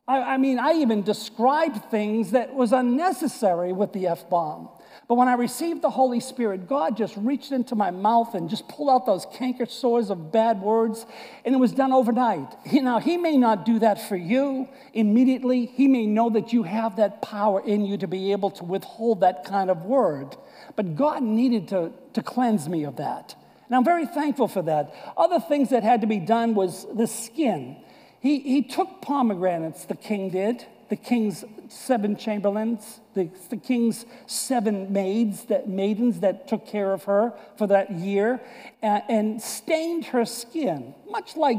I, 0.08 0.34
I 0.34 0.38
mean, 0.38 0.60
I 0.60 0.74
even 0.74 1.04
described 1.04 1.86
things 1.90 2.32
that 2.32 2.54
was 2.54 2.72
unnecessary 2.72 3.72
with 3.72 3.94
the 3.94 4.08
F 4.08 4.30
bomb. 4.30 4.70
But 5.08 5.16
when 5.16 5.28
I 5.28 5.34
received 5.34 5.82
the 5.82 5.90
Holy 5.90 6.20
Spirit, 6.20 6.68
God 6.68 6.96
just 6.96 7.16
reached 7.18 7.52
into 7.52 7.76
my 7.76 7.92
mouth 7.92 8.36
and 8.36 8.50
just 8.50 8.68
pulled 8.68 8.90
out 8.90 9.06
those 9.06 9.26
canker 9.34 9.66
sores 9.66 10.10
of 10.10 10.32
bad 10.32 10.62
words, 10.62 11.06
and 11.44 11.54
it 11.54 11.58
was 11.58 11.72
done 11.72 11.92
overnight. 11.92 12.56
You 12.66 12.82
know, 12.82 13.00
He 13.00 13.18
may 13.18 13.38
not 13.38 13.66
do 13.66 13.80
that 13.80 14.08
for 14.08 14.16
you 14.16 14.68
immediately. 14.94 15.66
He 15.66 15.88
may 15.88 16.06
know 16.06 16.30
that 16.32 16.54
you 16.54 16.64
have 16.64 16.98
that 16.98 17.22
power 17.22 17.62
in 17.62 17.86
you 17.86 17.98
to 17.98 18.08
be 18.08 18.32
able 18.32 18.52
to 18.52 18.64
withhold 18.64 19.22
that 19.22 19.44
kind 19.44 19.70
of 19.70 19.84
word. 19.84 20.36
But 20.76 20.95
God 20.95 21.23
needed 21.23 21.67
to, 21.69 21.91
to 22.13 22.21
cleanse 22.21 22.67
me 22.69 22.84
of 22.84 22.97
that. 22.97 23.36
And 23.67 23.76
I'm 23.76 23.86
very 23.86 24.06
thankful 24.06 24.47
for 24.47 24.62
that. 24.63 24.93
Other 25.17 25.39
things 25.39 25.69
that 25.69 25.84
had 25.84 26.02
to 26.02 26.08
be 26.08 26.19
done 26.19 26.54
was 26.56 26.86
the 26.93 27.08
skin. 27.08 27.78
He, 28.19 28.39
he 28.39 28.62
took 28.62 29.02
pomegranates, 29.02 29.86
the 29.86 29.95
king 29.95 30.30
did, 30.30 30.65
the 30.89 30.95
king's 30.95 31.43
seven 31.69 32.15
chamberlains, 32.15 32.99
the, 33.15 33.30
the 33.49 33.58
king's 33.58 34.06
seven 34.28 34.93
maids, 34.93 35.45
that 35.45 35.67
maidens 35.67 36.19
that 36.19 36.47
took 36.47 36.67
care 36.67 36.93
of 36.93 37.06
her 37.06 37.34
for 37.58 37.67
that 37.67 37.91
year, 37.91 38.39
and, 38.82 39.04
and 39.10 39.41
stained 39.41 40.06
her 40.06 40.23
skin, 40.23 40.93
much 41.10 41.36
like 41.36 41.58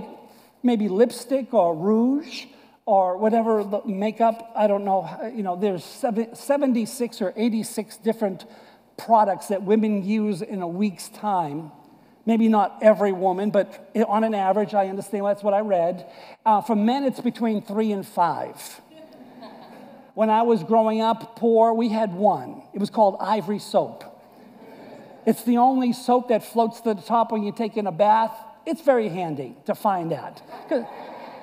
maybe 0.63 0.89
lipstick 0.89 1.53
or 1.53 1.75
rouge 1.75 2.47
or 2.87 3.17
whatever 3.17 3.65
the 3.65 3.83
makeup. 3.87 4.53
I 4.55 4.67
don't 4.67 4.85
know. 4.85 5.09
You 5.35 5.43
know, 5.43 5.57
there's 5.57 5.85
76 5.85 7.23
or 7.23 7.33
86 7.37 7.97
different 7.99 8.45
products 8.97 9.49
that 9.49 9.63
women 9.63 10.05
use 10.05 10.43
in 10.43 10.63
a 10.63 10.69
week's 10.69 11.09
time. 11.09 11.73
Maybe 12.27 12.49
not 12.49 12.79
every 12.81 13.13
woman, 13.13 13.51
but 13.51 13.91
on 14.09 14.25
an 14.25 14.35
average, 14.35 14.73
I 14.73 14.89
understand 14.89 15.27
that's 15.27 15.43
what 15.43 15.53
I 15.53 15.61
read. 15.61 16.07
Uh, 16.47 16.63
for 16.63 16.75
men, 16.75 17.05
it's 17.05 17.21
between 17.21 17.61
three 17.61 17.93
and 17.93 18.07
five. 18.07 18.81
When 20.15 20.31
I 20.31 20.43
was 20.43 20.63
growing 20.63 21.01
up 21.01 21.37
poor, 21.37 21.75
we 21.75 21.89
had 21.89 22.15
one. 22.15 22.63
It 22.73 22.79
was 22.79 22.89
called 22.89 23.17
Ivory 23.21 23.59
soap. 23.59 24.05
It's 25.27 25.43
the 25.43 25.59
only 25.59 25.93
soap 25.93 26.29
that 26.29 26.45
floats 26.45 26.81
to 26.83 26.95
the 26.95 27.03
top 27.03 27.33
when 27.33 27.43
you 27.43 27.53
take 27.53 27.77
in 27.77 27.87
a 27.87 27.93
bath. 27.93 28.35
It's 28.65 28.81
very 28.81 29.09
handy 29.09 29.57
to 29.67 29.75
find 29.75 30.13
that. 30.13 30.41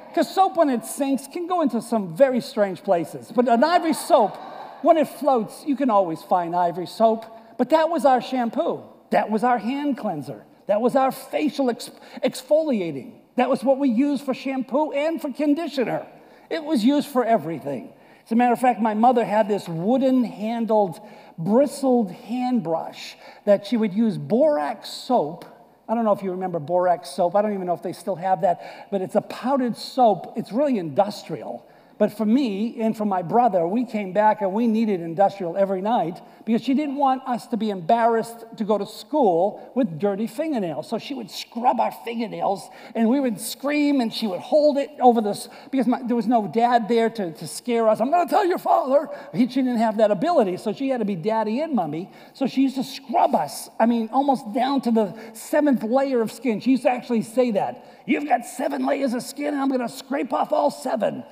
Because 0.08 0.34
soap, 0.34 0.58
when 0.58 0.70
it 0.70 0.86
sinks, 0.86 1.28
can 1.28 1.48
go 1.48 1.62
into 1.62 1.82
some 1.82 2.16
very 2.16 2.42
strange 2.42 2.84
places. 2.84 3.32
But 3.36 3.48
an 3.48 3.64
ivory 3.64 3.94
soap, 3.94 4.36
when 4.82 4.98
it 4.98 5.08
floats, 5.08 5.64
you 5.66 5.76
can 5.76 5.90
always 5.90 6.22
find 6.22 6.56
ivory 6.56 6.88
soap. 6.88 7.26
But 7.58 7.70
that 7.72 7.90
was 7.90 8.06
our 8.06 8.22
shampoo. 8.22 8.84
That 9.12 9.30
was 9.30 9.44
our 9.44 9.58
hand 9.58 9.98
cleanser. 9.98 10.44
That 10.68 10.82
was 10.82 10.96
our 10.96 11.12
facial 11.12 11.68
exfoliating. 11.68 13.14
That 13.36 13.50
was 13.50 13.64
what 13.64 13.78
we 13.78 13.90
used 13.90 14.24
for 14.24 14.34
shampoo 14.34 14.92
and 14.92 15.22
for 15.22 15.32
conditioner. 15.32 16.08
It 16.50 16.64
was 16.64 16.84
used 16.84 17.08
for 17.08 17.24
everything. 17.24 17.94
As 18.26 18.32
a 18.32 18.36
matter 18.36 18.54
of 18.54 18.60
fact, 18.60 18.80
my 18.82 18.94
mother 18.94 19.26
had 19.26 19.48
this 19.48 19.68
wooden 19.68 20.24
handled, 20.24 21.00
bristled 21.38 22.12
hand 22.12 22.64
brush 22.64 23.16
that 23.46 23.66
she 23.66 23.78
would 23.78 23.94
use 23.94 24.18
borax 24.18 24.90
soap. 24.90 25.46
I 25.90 25.96
don't 25.96 26.06
know 26.06 26.12
if 26.14 26.22
you 26.22 26.32
remember 26.32 26.60
borax 26.60 27.10
soap. 27.10 27.36
I 27.36 27.42
don't 27.42 27.54
even 27.54 27.68
know 27.68 27.74
if 27.74 27.84
they 27.84 27.94
still 27.94 28.16
have 28.16 28.42
that, 28.42 28.88
but 28.92 29.02
it's 29.02 29.16
a 29.16 29.22
powdered 29.22 29.76
soap. 29.76 30.34
It's 30.38 30.52
really 30.52 30.78
industrial. 30.78 31.66
But 32.02 32.18
for 32.18 32.26
me 32.26 32.82
and 32.82 32.98
for 32.98 33.06
my 33.06 33.22
brother, 33.22 33.68
we 33.68 33.86
came 33.86 34.12
back 34.12 34.42
and 34.42 34.54
we 34.54 34.66
needed 34.66 35.02
industrial 35.02 35.56
every 35.56 35.84
night 35.84 36.20
because 36.46 36.64
she 36.64 36.74
didn't 36.74 36.96
want 36.96 37.22
us 37.28 37.46
to 37.50 37.58
be 37.58 37.70
embarrassed 37.70 38.44
to 38.58 38.64
go 38.64 38.80
to 38.80 38.88
school 38.88 39.72
with 39.76 40.00
dirty 40.00 40.26
fingernails. 40.26 40.90
So 40.90 40.98
she 40.98 41.14
would 41.14 41.30
scrub 41.30 41.80
our 41.80 41.92
fingernails 42.04 42.68
and 42.96 43.08
we 43.08 43.20
would 43.20 43.40
scream 43.40 44.02
and 44.02 44.12
she 44.12 44.26
would 44.26 44.40
hold 44.40 44.80
it 44.80 44.90
over 45.00 45.22
this 45.22 45.48
because 45.70 45.86
my, 45.86 46.02
there 46.02 46.16
was 46.16 46.26
no 46.26 46.50
dad 46.52 46.90
there 46.90 47.08
to, 47.08 47.34
to 47.34 47.48
scare 47.48 47.88
us. 47.88 48.02
I'm 48.02 48.10
going 48.10 48.28
to 48.28 48.34
tell 48.34 48.48
your 48.48 48.58
father. 48.58 49.08
He, 49.32 49.48
she 49.48 49.62
didn't 49.62 49.78
have 49.78 49.98
that 49.98 50.10
ability. 50.10 50.58
So 50.58 50.74
she 50.74 50.90
had 50.90 51.02
to 51.02 51.06
be 51.06 51.16
daddy 51.16 51.62
and 51.62 51.76
mummy. 51.76 52.10
So 52.34 52.48
she 52.48 52.64
used 52.64 52.78
to 52.78 52.84
scrub 52.84 53.36
us. 53.36 53.70
I 53.80 53.86
mean, 53.86 54.10
almost 54.12 54.52
down 54.56 54.82
to 54.82 54.92
the 54.92 55.16
seventh 55.34 55.84
layer 55.84 56.24
of 56.24 56.32
skin. 56.32 56.62
She 56.62 56.72
used 56.72 56.82
to 56.82 56.90
actually 56.90 57.22
say 57.22 57.52
that. 57.52 57.86
You've 58.08 58.28
got 58.28 58.44
seven 58.48 58.88
layers 58.88 59.14
of 59.14 59.22
skin 59.22 59.54
and 59.54 59.62
I'm 59.62 59.70
going 59.70 59.88
to 59.88 59.88
scrape 59.88 60.34
off 60.34 60.52
all 60.52 60.72
seven. 60.72 61.24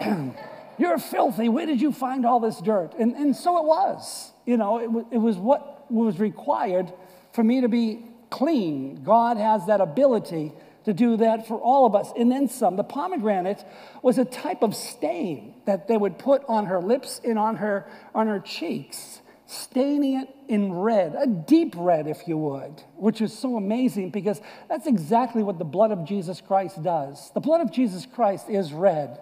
You're 0.78 0.98
filthy. 0.98 1.48
Where 1.48 1.66
did 1.66 1.80
you 1.80 1.92
find 1.92 2.26
all 2.26 2.40
this 2.40 2.60
dirt? 2.60 2.94
And, 2.98 3.14
and 3.14 3.34
so 3.34 3.58
it 3.58 3.64
was. 3.64 4.32
You 4.44 4.56
know, 4.56 4.78
it, 4.78 4.86
w- 4.86 5.06
it 5.10 5.18
was 5.18 5.36
what 5.36 5.90
was 5.90 6.18
required 6.18 6.92
for 7.32 7.42
me 7.42 7.62
to 7.62 7.68
be 7.68 8.04
clean. 8.30 9.02
God 9.02 9.38
has 9.38 9.66
that 9.66 9.80
ability 9.80 10.52
to 10.84 10.92
do 10.92 11.16
that 11.16 11.48
for 11.48 11.58
all 11.58 11.84
of 11.86 11.94
us. 11.94 12.12
And 12.16 12.30
then 12.30 12.48
some. 12.48 12.76
The 12.76 12.84
pomegranate 12.84 13.64
was 14.02 14.18
a 14.18 14.24
type 14.24 14.62
of 14.62 14.74
stain 14.74 15.54
that 15.64 15.88
they 15.88 15.96
would 15.96 16.18
put 16.18 16.42
on 16.48 16.66
her 16.66 16.80
lips 16.80 17.20
and 17.24 17.38
on 17.38 17.56
her, 17.56 17.90
on 18.14 18.28
her 18.28 18.38
cheeks, 18.38 19.20
staining 19.46 20.20
it 20.20 20.28
in 20.48 20.72
red, 20.72 21.16
a 21.18 21.26
deep 21.26 21.74
red, 21.76 22.06
if 22.06 22.28
you 22.28 22.36
would, 22.36 22.82
which 22.96 23.20
is 23.20 23.36
so 23.36 23.56
amazing 23.56 24.10
because 24.10 24.40
that's 24.68 24.86
exactly 24.86 25.42
what 25.42 25.58
the 25.58 25.64
blood 25.64 25.90
of 25.90 26.04
Jesus 26.04 26.40
Christ 26.40 26.82
does. 26.82 27.30
The 27.34 27.40
blood 27.40 27.60
of 27.60 27.72
Jesus 27.72 28.06
Christ 28.06 28.48
is 28.48 28.72
red. 28.72 29.18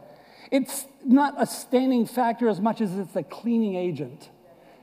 It's 0.51 0.87
not 1.05 1.35
a 1.39 1.47
staining 1.47 2.07
factor 2.07 2.49
as 2.49 2.61
much 2.61 2.81
as 2.81 2.97
it's 2.97 3.17
a 3.17 3.23
cleaning 3.23 3.77
agent. 3.77 4.31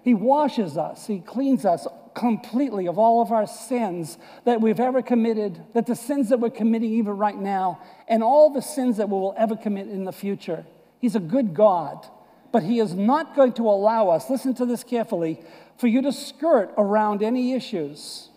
He 0.04 0.14
washes 0.14 0.78
us, 0.78 1.08
He 1.08 1.20
cleans 1.20 1.66
us 1.66 1.88
completely 2.14 2.88
of 2.88 2.98
all 2.98 3.22
of 3.22 3.32
our 3.32 3.48
sins 3.48 4.18
that 4.46 4.62
we've 4.62 4.80
ever 4.80 5.02
committed, 5.02 5.64
that 5.74 5.86
the 5.86 5.96
sins 5.96 6.30
that 6.30 6.40
we're 6.40 6.50
committing 6.50 6.92
even 6.92 7.18
right 7.18 7.38
now, 7.38 7.82
and 8.08 8.24
all 8.24 8.50
the 8.50 8.62
sins 8.62 8.98
that 8.98 9.10
we 9.10 9.14
will 9.14 9.36
ever 9.38 9.56
commit 9.56 9.88
in 9.88 10.06
the 10.06 10.12
future. 10.12 10.66
He's 11.00 11.16
a 11.16 11.20
good 11.20 11.54
God, 11.54 12.06
but 12.52 12.64
He 12.64 12.80
is 12.80 12.94
not 12.94 13.36
going 13.36 13.54
to 13.54 13.64
allow 13.64 14.10
us, 14.10 14.30
listen 14.30 14.54
to 14.56 14.66
this 14.66 14.84
carefully, 14.84 15.40
for 15.78 15.88
you 15.88 16.02
to 16.02 16.12
skirt 16.12 16.74
around 16.78 17.24
any 17.24 17.54
issues. 17.54 18.30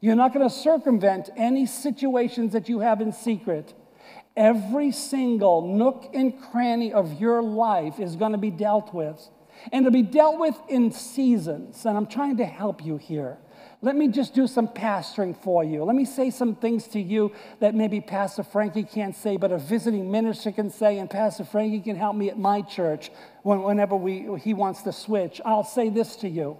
You're 0.00 0.16
not 0.16 0.32
going 0.32 0.48
to 0.48 0.54
circumvent 0.54 1.28
any 1.36 1.66
situations 1.66 2.52
that 2.52 2.68
you 2.68 2.80
have 2.80 3.00
in 3.00 3.12
secret. 3.12 3.74
Every 4.38 4.92
single 4.92 5.66
nook 5.66 6.10
and 6.14 6.40
cranny 6.40 6.92
of 6.92 7.20
your 7.20 7.42
life 7.42 7.98
is 7.98 8.14
going 8.14 8.30
to 8.30 8.38
be 8.38 8.52
dealt 8.52 8.94
with 8.94 9.20
and 9.72 9.84
to 9.84 9.90
be 9.90 10.02
dealt 10.02 10.38
with 10.38 10.54
in 10.68 10.92
seasons. 10.92 11.84
And 11.84 11.96
I'm 11.96 12.06
trying 12.06 12.36
to 12.36 12.44
help 12.44 12.86
you 12.86 12.98
here. 12.98 13.38
Let 13.82 13.96
me 13.96 14.06
just 14.06 14.34
do 14.34 14.46
some 14.46 14.68
pastoring 14.68 15.36
for 15.36 15.64
you. 15.64 15.82
Let 15.82 15.96
me 15.96 16.04
say 16.04 16.30
some 16.30 16.54
things 16.54 16.86
to 16.88 17.00
you 17.00 17.32
that 17.58 17.74
maybe 17.74 18.00
Pastor 18.00 18.44
Frankie 18.44 18.84
can't 18.84 19.16
say, 19.16 19.36
but 19.36 19.50
a 19.50 19.58
visiting 19.58 20.08
minister 20.08 20.52
can 20.52 20.70
say, 20.70 21.00
and 21.00 21.10
Pastor 21.10 21.44
Frankie 21.44 21.80
can 21.80 21.96
help 21.96 22.14
me 22.14 22.30
at 22.30 22.38
my 22.38 22.62
church 22.62 23.10
whenever 23.42 23.96
we, 23.96 24.28
he 24.38 24.54
wants 24.54 24.82
to 24.82 24.92
switch. 24.92 25.40
I'll 25.44 25.64
say 25.64 25.90
this 25.90 26.14
to 26.16 26.28
you 26.28 26.58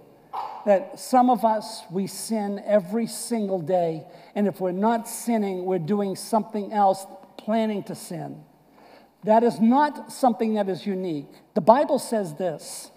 that 0.65 0.99
some 0.99 1.29
of 1.29 1.45
us, 1.45 1.83
we 1.89 2.07
sin 2.07 2.61
every 2.65 3.07
single 3.07 3.61
day. 3.61 4.05
And 4.35 4.47
if 4.47 4.59
we're 4.59 4.71
not 4.73 5.07
sinning, 5.07 5.63
we're 5.63 5.79
doing 5.79 6.17
something 6.17 6.73
else, 6.73 7.05
planning 7.49 7.81
to 7.81 7.95
sin. 7.95 8.43
That 9.23 9.41
is 9.41 9.59
not 9.59 10.11
something 10.11 10.53
that 10.53 10.69
is 10.69 10.85
unique. 10.85 11.31
The 11.55 11.61
Bible 11.61 11.97
says 11.97 12.35
this 12.35 12.91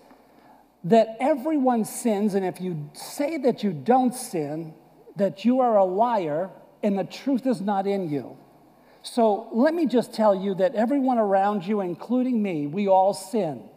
that 0.85 1.17
everyone 1.21 1.87
sins, 1.87 2.35
and 2.35 2.45
if 2.45 2.61
you 2.61 2.91
say 2.93 3.39
that 3.39 3.63
you 3.63 3.73
don't 3.73 4.15
sin, 4.15 4.75
that 5.17 5.47
you 5.47 5.61
are 5.61 5.79
a 5.79 5.85
liar 5.87 6.51
and 6.83 6.99
the 6.99 7.05
truth 7.05 7.47
is 7.47 7.63
not 7.63 7.87
in 7.87 8.11
you. 8.11 8.37
So 9.01 9.49
let 9.53 9.73
me 9.73 9.87
just 9.87 10.13
tell 10.13 10.35
you 10.35 10.55
that 10.57 10.75
everyone 10.75 11.17
around 11.17 11.67
you, 11.67 11.81
including 11.81 12.43
me, 12.43 12.67
we 12.67 12.89
all 12.89 13.15
sin. 13.15 13.71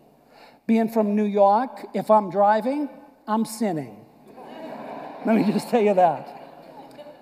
Being 0.67 0.89
from 0.89 1.15
New 1.15 1.23
York, 1.23 1.85
if 1.93 2.11
I'm 2.11 2.29
driving, 2.29 2.89
I'm 3.25 3.45
sinning. 3.45 4.05
let 5.25 5.37
me 5.37 5.49
just 5.53 5.69
tell 5.69 5.81
you 5.81 5.93
that. 5.93 6.34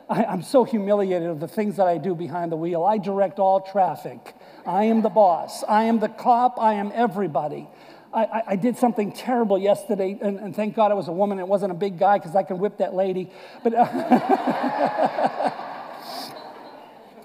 I, 0.10 0.34
am 0.34 0.42
so 0.42 0.64
humiliated 0.64 1.30
of 1.30 1.40
the 1.40 1.48
things 1.48 1.78
that 1.78 1.88
I 1.88 1.98
do 1.98 2.16
behind 2.16 2.52
the 2.52 2.56
wheel. 2.56 2.84
I 2.84 2.98
direct 2.98 3.40
all 3.40 3.62
traffic. 3.62 4.36
I 4.66 4.86
am 4.86 5.02
the 5.02 5.10
boss. 5.10 5.64
I 5.64 5.84
am 5.84 6.00
the 6.00 6.10
cop. 6.10 6.60
I 6.60 6.74
am 6.74 6.92
everybody. 6.94 7.68
I, 8.14 8.24
I, 8.24 8.44
I 8.48 8.56
did 8.56 8.78
something 8.78 9.12
terrible 9.12 9.58
yesterday, 9.58 10.18
and, 10.22 10.40
and, 10.40 10.56
thank 10.56 10.76
God 10.76 10.92
it 10.92 10.96
was 10.96 11.08
a 11.08 11.12
woman. 11.12 11.40
It 11.40 11.48
wasn't 11.48 11.72
a 11.72 11.76
big 11.76 11.98
guy 11.98 12.20
because 12.20 12.36
I 12.36 12.44
can 12.44 12.60
whip 12.60 12.78
that 12.78 12.94
lady. 12.94 13.32
But, 13.64 13.74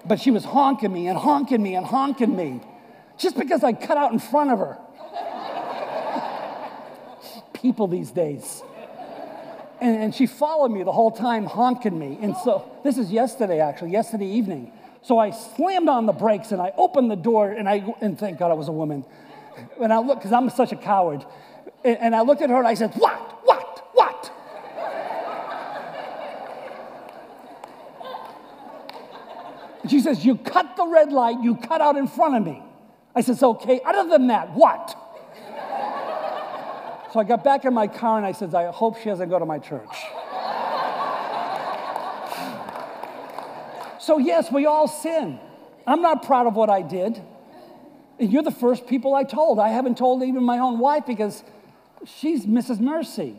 but 0.06 0.20
she 0.20 0.30
was 0.30 0.44
honking 0.44 0.92
me 0.92 1.08
and 1.08 1.18
honking 1.18 1.62
me 1.62 1.74
and 1.74 1.84
honking 1.84 2.34
me 2.34 2.62
just 3.18 3.36
because 3.36 3.62
I 3.62 3.74
cut 3.74 3.98
out 3.98 4.12
in 4.12 4.18
front 4.18 4.50
of 4.50 4.60
her. 4.60 4.78
People 7.52 7.88
these 7.88 8.10
days. 8.10 8.62
And, 9.80 9.96
and 9.96 10.14
she 10.14 10.26
followed 10.26 10.70
me 10.70 10.82
the 10.82 10.92
whole 10.92 11.10
time, 11.10 11.46
honking 11.46 11.98
me. 11.98 12.18
And 12.20 12.36
so, 12.36 12.70
this 12.82 12.98
is 12.98 13.12
yesterday, 13.12 13.60
actually, 13.60 13.92
yesterday 13.92 14.26
evening. 14.26 14.72
So 15.02 15.18
I 15.18 15.30
slammed 15.30 15.88
on 15.88 16.06
the 16.06 16.12
brakes 16.12 16.52
and 16.52 16.60
I 16.60 16.72
opened 16.76 17.10
the 17.10 17.16
door, 17.16 17.50
and, 17.50 17.68
I, 17.68 17.94
and 18.00 18.18
thank 18.18 18.38
God 18.38 18.50
I 18.50 18.54
was 18.54 18.68
a 18.68 18.72
woman. 18.72 19.04
And 19.80 19.92
I 19.92 19.98
looked, 19.98 20.20
because 20.20 20.32
I'm 20.32 20.50
such 20.50 20.72
a 20.72 20.76
coward. 20.76 21.24
And, 21.84 21.98
and 21.98 22.16
I 22.16 22.22
looked 22.22 22.42
at 22.42 22.50
her 22.50 22.58
and 22.58 22.66
I 22.66 22.74
said, 22.74 22.92
What? 22.94 23.40
What? 23.44 23.88
What? 23.92 24.32
She 29.88 30.00
says, 30.00 30.24
You 30.24 30.36
cut 30.36 30.76
the 30.76 30.86
red 30.86 31.12
light, 31.12 31.40
you 31.42 31.56
cut 31.56 31.80
out 31.80 31.96
in 31.96 32.08
front 32.08 32.36
of 32.36 32.44
me. 32.44 32.62
I 33.14 33.20
says, 33.20 33.42
Okay, 33.42 33.80
other 33.84 34.08
than 34.10 34.26
that, 34.26 34.52
what? 34.52 34.96
So 37.12 37.20
I 37.20 37.24
got 37.24 37.42
back 37.42 37.64
in 37.64 37.72
my 37.72 37.86
car 37.86 38.18
and 38.18 38.26
I 38.26 38.32
said, 38.32 38.54
I 38.54 38.70
hope 38.70 38.98
she 38.98 39.06
doesn't 39.06 39.28
go 39.28 39.38
to 39.38 39.46
my 39.46 39.58
church. 39.58 39.88
So, 44.00 44.16
yes, 44.16 44.50
we 44.50 44.64
all 44.64 44.88
sin. 44.88 45.38
I'm 45.86 46.00
not 46.00 46.22
proud 46.22 46.46
of 46.46 46.54
what 46.54 46.70
I 46.70 46.80
did. 46.80 47.22
And 48.18 48.32
you're 48.32 48.42
the 48.42 48.50
first 48.50 48.86
people 48.86 49.14
I 49.14 49.24
told. 49.24 49.58
I 49.58 49.68
haven't 49.68 49.98
told 49.98 50.22
even 50.22 50.44
my 50.44 50.58
own 50.58 50.78
wife 50.78 51.04
because 51.06 51.44
she's 52.06 52.46
Mrs. 52.46 52.80
Mercy. 52.80 53.36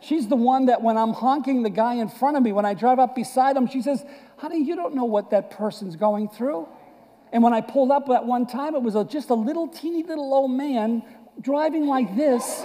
She's 0.00 0.28
the 0.28 0.36
one 0.36 0.66
that 0.66 0.80
when 0.80 0.96
I'm 0.96 1.12
honking 1.12 1.64
the 1.64 1.70
guy 1.70 1.94
in 1.94 2.08
front 2.08 2.36
of 2.36 2.44
me, 2.44 2.52
when 2.52 2.64
I 2.64 2.74
drive 2.74 3.00
up 3.00 3.16
beside 3.16 3.56
him, 3.56 3.66
she 3.66 3.82
says, 3.82 4.04
Honey, 4.36 4.62
you 4.62 4.76
don't 4.76 4.94
know 4.94 5.06
what 5.06 5.30
that 5.30 5.50
person's 5.50 5.96
going 5.96 6.28
through. 6.28 6.68
And 7.32 7.42
when 7.42 7.52
I 7.52 7.60
pulled 7.60 7.90
up 7.90 8.06
that 8.06 8.24
one 8.24 8.46
time, 8.46 8.76
it 8.76 8.82
was 8.82 8.94
a, 8.94 9.04
just 9.04 9.30
a 9.30 9.34
little 9.34 9.66
teeny 9.66 10.04
little 10.04 10.32
old 10.32 10.52
man 10.52 11.02
driving 11.40 11.86
like 11.86 12.14
this 12.16 12.64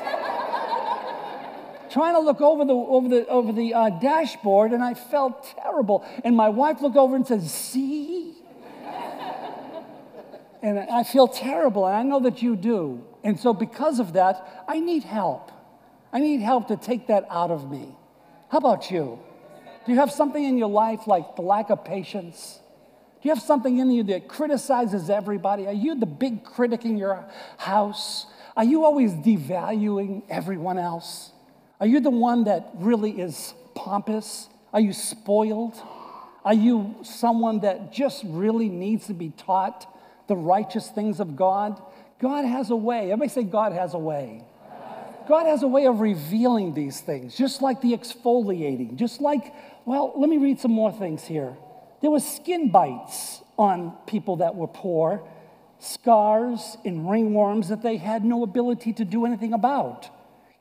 trying 1.91 2.15
to 2.15 2.19
look 2.19 2.41
over 2.41 2.65
the, 2.65 2.73
over 2.73 3.07
the, 3.07 3.27
over 3.27 3.51
the 3.51 3.73
uh, 3.73 3.89
dashboard, 3.89 4.71
and 4.71 4.83
I 4.83 4.93
felt 4.93 5.43
terrible. 5.61 6.05
And 6.23 6.35
my 6.35 6.49
wife 6.49 6.81
looked 6.81 6.97
over 6.97 7.15
and 7.15 7.27
said, 7.27 7.43
See? 7.43 8.35
and 10.61 10.79
I 10.79 11.03
feel 11.03 11.27
terrible, 11.27 11.85
and 11.87 11.95
I 11.95 12.03
know 12.03 12.19
that 12.21 12.41
you 12.41 12.55
do. 12.55 13.03
And 13.23 13.39
so, 13.39 13.53
because 13.53 13.99
of 13.99 14.13
that, 14.13 14.65
I 14.67 14.79
need 14.79 15.03
help. 15.03 15.51
I 16.13 16.19
need 16.19 16.41
help 16.41 16.67
to 16.69 16.77
take 16.77 17.07
that 17.07 17.25
out 17.29 17.51
of 17.51 17.69
me. 17.69 17.95
How 18.49 18.57
about 18.57 18.91
you? 18.91 19.19
Do 19.85 19.91
you 19.91 19.99
have 19.99 20.11
something 20.11 20.43
in 20.43 20.57
your 20.57 20.69
life 20.69 21.07
like 21.07 21.35
the 21.35 21.41
lack 21.41 21.69
of 21.69 21.85
patience? 21.85 22.59
Do 23.21 23.29
you 23.29 23.35
have 23.35 23.43
something 23.43 23.77
in 23.77 23.91
you 23.91 24.03
that 24.03 24.27
criticizes 24.27 25.09
everybody? 25.09 25.67
Are 25.67 25.73
you 25.73 25.95
the 25.95 26.05
big 26.05 26.43
critic 26.43 26.85
in 26.85 26.97
your 26.97 27.25
house? 27.57 28.25
Are 28.57 28.63
you 28.63 28.83
always 28.83 29.11
devaluing 29.13 30.23
everyone 30.29 30.77
else? 30.77 31.31
Are 31.81 31.87
you 31.87 31.99
the 31.99 32.11
one 32.11 32.43
that 32.43 32.69
really 32.75 33.19
is 33.19 33.55
pompous? 33.73 34.47
Are 34.71 34.79
you 34.79 34.93
spoiled? 34.93 35.73
Are 36.45 36.53
you 36.53 36.95
someone 37.01 37.61
that 37.61 37.91
just 37.91 38.23
really 38.23 38.69
needs 38.69 39.07
to 39.07 39.15
be 39.15 39.31
taught 39.31 39.87
the 40.27 40.35
righteous 40.35 40.87
things 40.89 41.19
of 41.19 41.35
God? 41.35 41.81
God 42.19 42.45
has 42.45 42.69
a 42.69 42.75
way. 42.75 43.11
Everybody 43.11 43.29
say, 43.29 43.43
God 43.43 43.73
has 43.73 43.95
a 43.95 43.97
way. 43.97 44.43
God 45.27 45.47
has 45.47 45.63
a 45.63 45.67
way 45.67 45.87
of 45.87 46.01
revealing 46.01 46.75
these 46.75 47.01
things, 47.01 47.35
just 47.35 47.63
like 47.63 47.81
the 47.81 47.93
exfoliating, 47.93 48.95
just 48.95 49.19
like, 49.19 49.51
well, 49.83 50.13
let 50.15 50.29
me 50.29 50.37
read 50.37 50.59
some 50.59 50.71
more 50.71 50.91
things 50.91 51.23
here. 51.23 51.55
There 52.01 52.11
were 52.11 52.19
skin 52.19 52.69
bites 52.69 53.41
on 53.57 53.97
people 54.05 54.37
that 54.37 54.53
were 54.53 54.67
poor, 54.67 55.27
scars 55.79 56.77
and 56.85 57.07
ringworms 57.07 57.69
that 57.69 57.81
they 57.81 57.97
had 57.97 58.23
no 58.23 58.43
ability 58.43 58.93
to 58.93 59.05
do 59.05 59.25
anything 59.25 59.53
about. 59.53 60.09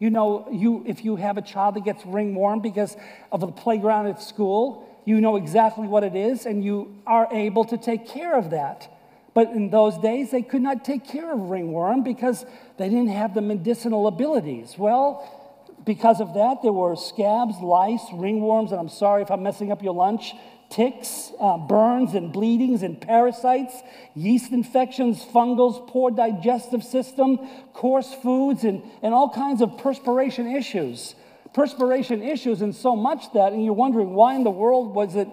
You 0.01 0.11
know, 0.11 0.49
you, 0.51 0.83
if 0.87 1.05
you 1.05 1.17
have 1.17 1.37
a 1.37 1.43
child 1.43 1.77
that 1.77 1.85
gets 1.85 2.05
ringworm 2.05 2.61
because 2.61 2.97
of 3.31 3.41
the 3.41 3.53
playground 3.53 4.09
at 4.09 4.21
school, 4.21 4.89
you 5.05 5.21
know 5.21 5.37
exactly 5.37 5.87
what 5.87 6.03
it 6.03 6.17
is 6.17 6.47
and 6.47 6.65
you 6.65 6.99
are 7.07 7.29
able 7.31 7.65
to 7.67 7.77
take 7.77 8.09
care 8.09 8.35
of 8.35 8.51
that. 8.51 8.89
But 9.35 9.51
in 9.51 9.71
those 9.71 9.99
days, 9.99 10.31
they 10.31 10.43
could 10.43 10.63
not 10.63 10.85
take 10.85 11.07
care 11.07 11.33
of 11.33 11.39
ringworm 11.39 12.03
because 12.03 12.45
they 12.79 12.89
didn't 12.89 13.09
have 13.11 13.35
the 13.35 13.43
medicinal 13.43 14.07
abilities. 14.07 14.75
Well, 14.77 15.37
because 15.85 16.21
of 16.21 16.35
that, 16.35 16.63
there 16.63 16.73
were 16.73 16.97
scabs, 16.97 17.59
lice, 17.61 18.05
ringworms, 18.11 18.71
and 18.71 18.81
I'm 18.81 18.89
sorry 18.89 19.23
if 19.23 19.31
I'm 19.31 19.43
messing 19.43 19.71
up 19.71 19.83
your 19.83 19.95
lunch, 19.95 20.33
ticks, 20.71 21.33
uh, 21.41 21.59
burns 21.59 22.15
and 22.15 22.33
bleedings 22.33 22.83
and 22.83 23.01
parasites, 23.01 23.75
yeast 24.15 24.53
infections, 24.53 25.25
fungals, 25.25 25.87
poor 25.89 26.11
digestive 26.11 26.85
system, 26.85 27.39
coarse 27.75 28.15
foods, 28.15 28.65
and, 28.65 28.83
and 29.03 29.13
all 29.13 29.29
kinds 29.29 29.61
of 29.61 29.77
perspiration 29.79 30.47
issues. 30.47 31.15
Perspiration 31.53 32.23
issues, 32.23 32.63
and 32.63 32.75
so 32.75 32.95
much 32.95 33.33
that, 33.35 33.53
and 33.53 33.65
you're 33.65 33.75
wondering 33.75 34.15
why 34.15 34.37
in 34.37 34.45
the 34.45 34.51
world 34.51 34.95
was 34.95 35.17
it 35.17 35.29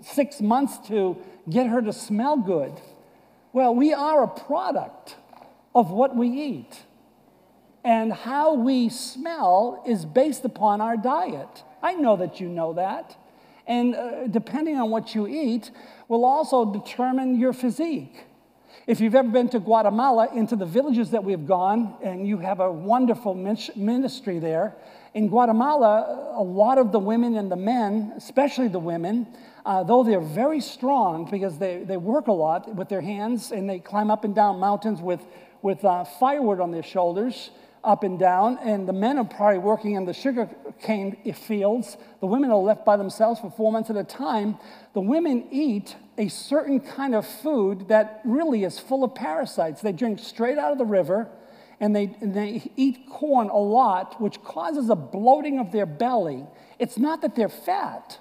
six 0.00 0.40
months 0.40 0.78
to 0.88 1.18
get 1.48 1.66
her 1.66 1.82
to 1.82 1.92
smell 1.92 2.38
good? 2.38 2.72
Well, 3.52 3.74
we 3.74 3.92
are 3.92 4.22
a 4.22 4.28
product 4.28 5.16
of 5.74 5.90
what 5.90 6.16
we 6.16 6.28
eat. 6.28 6.82
And 7.84 8.12
how 8.12 8.54
we 8.54 8.88
smell 8.88 9.82
is 9.86 10.04
based 10.04 10.44
upon 10.44 10.80
our 10.80 10.96
diet. 10.96 11.62
I 11.82 11.94
know 11.94 12.16
that 12.16 12.40
you 12.40 12.48
know 12.48 12.72
that. 12.74 13.16
And 13.68 13.94
uh, 13.94 14.26
depending 14.26 14.76
on 14.76 14.90
what 14.90 15.14
you 15.14 15.28
eat, 15.28 15.70
will 16.08 16.24
also 16.24 16.72
determine 16.72 17.38
your 17.38 17.52
physique. 17.52 18.24
If 18.86 19.00
you've 19.00 19.14
ever 19.14 19.28
been 19.28 19.50
to 19.50 19.60
Guatemala, 19.60 20.28
into 20.34 20.56
the 20.56 20.64
villages 20.64 21.10
that 21.10 21.22
we've 21.22 21.46
gone, 21.46 21.94
and 22.02 22.26
you 22.26 22.38
have 22.38 22.60
a 22.60 22.72
wonderful 22.72 23.34
ministry 23.34 24.38
there, 24.38 24.74
in 25.12 25.28
Guatemala, 25.28 26.32
a 26.34 26.42
lot 26.42 26.78
of 26.78 26.90
the 26.90 26.98
women 26.98 27.36
and 27.36 27.50
the 27.50 27.56
men, 27.56 28.14
especially 28.16 28.68
the 28.68 28.78
women, 28.78 29.26
uh, 29.66 29.82
though 29.82 30.02
they're 30.02 30.20
very 30.20 30.60
strong 30.60 31.28
because 31.30 31.58
they, 31.58 31.84
they 31.84 31.98
work 31.98 32.28
a 32.28 32.32
lot 32.32 32.74
with 32.74 32.88
their 32.88 33.02
hands 33.02 33.52
and 33.52 33.68
they 33.68 33.78
climb 33.78 34.10
up 34.10 34.24
and 34.24 34.34
down 34.34 34.58
mountains 34.58 35.02
with, 35.02 35.20
with 35.60 35.84
uh, 35.84 36.04
firewood 36.04 36.60
on 36.60 36.70
their 36.70 36.82
shoulders, 36.82 37.50
up 37.88 38.04
and 38.04 38.18
down, 38.18 38.58
and 38.58 38.86
the 38.86 38.92
men 38.92 39.18
are 39.18 39.24
probably 39.24 39.58
working 39.58 39.94
in 39.94 40.04
the 40.04 40.12
sugar 40.12 40.46
cane 40.82 41.16
fields. 41.32 41.96
The 42.20 42.26
women 42.26 42.50
are 42.50 42.58
left 42.58 42.84
by 42.84 42.98
themselves 42.98 43.40
for 43.40 43.50
four 43.50 43.72
months 43.72 43.88
at 43.88 43.96
a 43.96 44.04
time. 44.04 44.58
The 44.92 45.00
women 45.00 45.48
eat 45.50 45.96
a 46.18 46.28
certain 46.28 46.80
kind 46.80 47.14
of 47.14 47.26
food 47.26 47.88
that 47.88 48.20
really 48.26 48.64
is 48.64 48.78
full 48.78 49.04
of 49.04 49.14
parasites. 49.14 49.80
They 49.80 49.92
drink 49.92 50.18
straight 50.18 50.58
out 50.58 50.70
of 50.70 50.76
the 50.76 50.84
river 50.84 51.30
and 51.80 51.96
they, 51.96 52.14
and 52.20 52.34
they 52.34 52.70
eat 52.76 53.08
corn 53.08 53.48
a 53.48 53.56
lot, 53.56 54.20
which 54.20 54.42
causes 54.42 54.90
a 54.90 54.96
bloating 54.96 55.58
of 55.58 55.72
their 55.72 55.86
belly. 55.86 56.44
It's 56.78 56.98
not 56.98 57.22
that 57.22 57.36
they're 57.36 57.48
fat, 57.48 58.18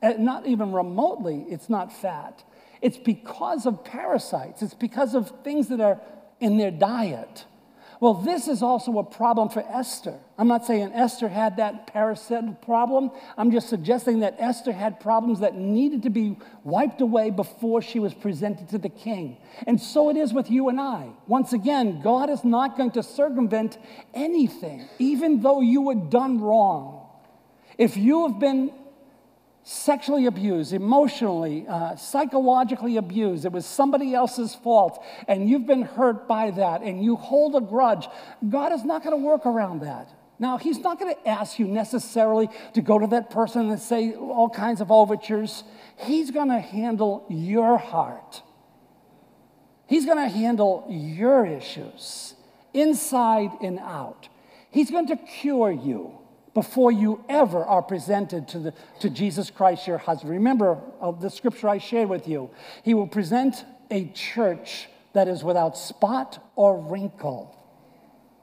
uh, 0.00 0.12
not 0.18 0.46
even 0.46 0.72
remotely, 0.72 1.44
it's 1.48 1.68
not 1.68 1.92
fat. 1.92 2.44
It's 2.80 2.98
because 2.98 3.66
of 3.66 3.82
parasites, 3.82 4.62
it's 4.62 4.74
because 4.74 5.16
of 5.16 5.32
things 5.42 5.68
that 5.68 5.80
are 5.80 6.00
in 6.38 6.56
their 6.58 6.70
diet. 6.70 7.46
Well, 8.00 8.14
this 8.14 8.46
is 8.46 8.62
also 8.62 8.98
a 8.98 9.04
problem 9.04 9.48
for 9.48 9.64
Esther. 9.68 10.14
I'm 10.36 10.46
not 10.46 10.64
saying 10.64 10.92
Esther 10.94 11.28
had 11.28 11.56
that 11.56 11.88
parasitic 11.88 12.62
problem. 12.62 13.10
I'm 13.36 13.50
just 13.50 13.68
suggesting 13.68 14.20
that 14.20 14.36
Esther 14.38 14.70
had 14.70 15.00
problems 15.00 15.40
that 15.40 15.56
needed 15.56 16.04
to 16.04 16.10
be 16.10 16.36
wiped 16.62 17.00
away 17.00 17.30
before 17.30 17.82
she 17.82 17.98
was 17.98 18.14
presented 18.14 18.68
to 18.68 18.78
the 18.78 18.88
king. 18.88 19.36
And 19.66 19.80
so 19.80 20.10
it 20.10 20.16
is 20.16 20.32
with 20.32 20.48
you 20.48 20.68
and 20.68 20.80
I. 20.80 21.08
Once 21.26 21.52
again, 21.52 22.00
God 22.00 22.30
is 22.30 22.44
not 22.44 22.76
going 22.76 22.92
to 22.92 23.02
circumvent 23.02 23.78
anything, 24.14 24.88
even 25.00 25.42
though 25.42 25.60
you 25.60 25.82
were 25.82 25.96
done 25.96 26.40
wrong. 26.40 27.04
If 27.78 27.96
you 27.96 28.28
have 28.28 28.38
been 28.38 28.72
sexually 29.62 30.26
abused, 30.26 30.72
emotionally, 30.72 31.66
uh, 31.68 31.96
psychologically 31.96 32.96
abused. 32.96 33.44
It 33.44 33.52
was 33.52 33.66
somebody 33.66 34.14
else's 34.14 34.54
fault, 34.54 35.04
and 35.26 35.48
you've 35.48 35.66
been 35.66 35.82
hurt 35.82 36.26
by 36.26 36.50
that, 36.52 36.82
and 36.82 37.02
you 37.02 37.16
hold 37.16 37.54
a 37.54 37.60
grudge. 37.60 38.08
God 38.48 38.72
is 38.72 38.84
not 38.84 39.04
going 39.04 39.18
to 39.18 39.24
work 39.24 39.44
around 39.46 39.82
that. 39.82 40.10
Now, 40.38 40.56
He's 40.56 40.78
not 40.78 40.98
going 40.98 41.14
to 41.14 41.28
ask 41.28 41.58
you 41.58 41.66
necessarily 41.66 42.48
to 42.74 42.80
go 42.80 42.98
to 42.98 43.06
that 43.08 43.30
person 43.30 43.70
and 43.70 43.80
say 43.80 44.14
all 44.14 44.48
kinds 44.48 44.80
of 44.80 44.90
overtures. 44.90 45.64
He's 45.96 46.30
going 46.30 46.48
to 46.48 46.60
handle 46.60 47.26
your 47.28 47.76
heart. 47.76 48.42
He's 49.86 50.04
going 50.04 50.18
to 50.18 50.28
handle 50.28 50.86
your 50.88 51.46
issues 51.46 52.34
inside 52.72 53.50
and 53.62 53.78
out. 53.78 54.28
He's 54.70 54.90
going 54.90 55.06
to 55.08 55.16
cure 55.16 55.70
you 55.70 56.17
before 56.58 56.90
you 56.90 57.24
ever 57.28 57.64
are 57.64 57.82
presented 57.82 58.48
to, 58.48 58.58
the, 58.58 58.74
to 58.98 59.08
Jesus 59.08 59.48
Christ, 59.48 59.86
your 59.86 59.96
husband. 59.96 60.32
Remember 60.32 60.76
uh, 61.00 61.12
the 61.12 61.30
scripture 61.30 61.68
I 61.68 61.78
shared 61.78 62.08
with 62.08 62.26
you. 62.26 62.50
He 62.82 62.94
will 62.94 63.06
present 63.06 63.64
a 63.92 64.08
church 64.08 64.88
that 65.12 65.28
is 65.28 65.44
without 65.44 65.78
spot 65.78 66.44
or 66.56 66.76
wrinkle 66.80 67.54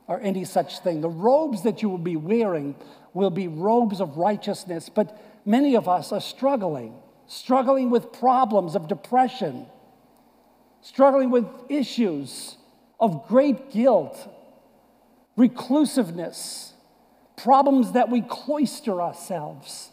or 0.08 0.21
any 0.21 0.45
such 0.45 0.80
thing. 0.80 1.01
The 1.01 1.10
robes 1.10 1.63
that 1.63 1.82
you 1.82 1.89
will 1.89 1.97
be 1.97 2.15
wearing 2.15 2.75
will 3.13 3.32
be 3.32 3.49
robes 3.49 3.99
of 3.99 4.15
righteousness, 4.15 4.88
but 4.88 5.21
many 5.43 5.75
of 5.75 5.89
us 5.89 6.13
are 6.13 6.21
struggling, 6.21 6.93
struggling 7.28 7.89
with 7.89 8.13
problems 8.13 8.78
of 8.78 8.88
depression, 8.88 9.65
struggling 10.80 11.32
with 11.32 11.47
issues 11.67 12.56
of 12.97 13.28
great 13.28 13.71
guilt, 13.71 14.17
reclusiveness 15.36 16.75
problems 17.38 17.93
that 17.93 18.10
we 18.10 18.21
cloister 18.21 19.02
ourselves, 19.02 19.91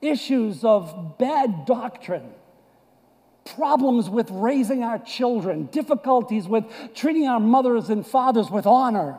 issues 0.00 0.64
of 0.64 1.18
bad 1.18 1.64
doctrine, 1.66 2.30
problems 3.44 4.08
with 4.08 4.30
raising 4.30 4.82
our 4.82 4.98
children, 4.98 5.66
difficulties 5.66 6.46
with 6.46 6.64
treating 6.94 7.26
our 7.26 7.40
mothers 7.40 7.90
and 7.90 8.06
fathers 8.06 8.50
with 8.50 8.66
honor. 8.66 9.18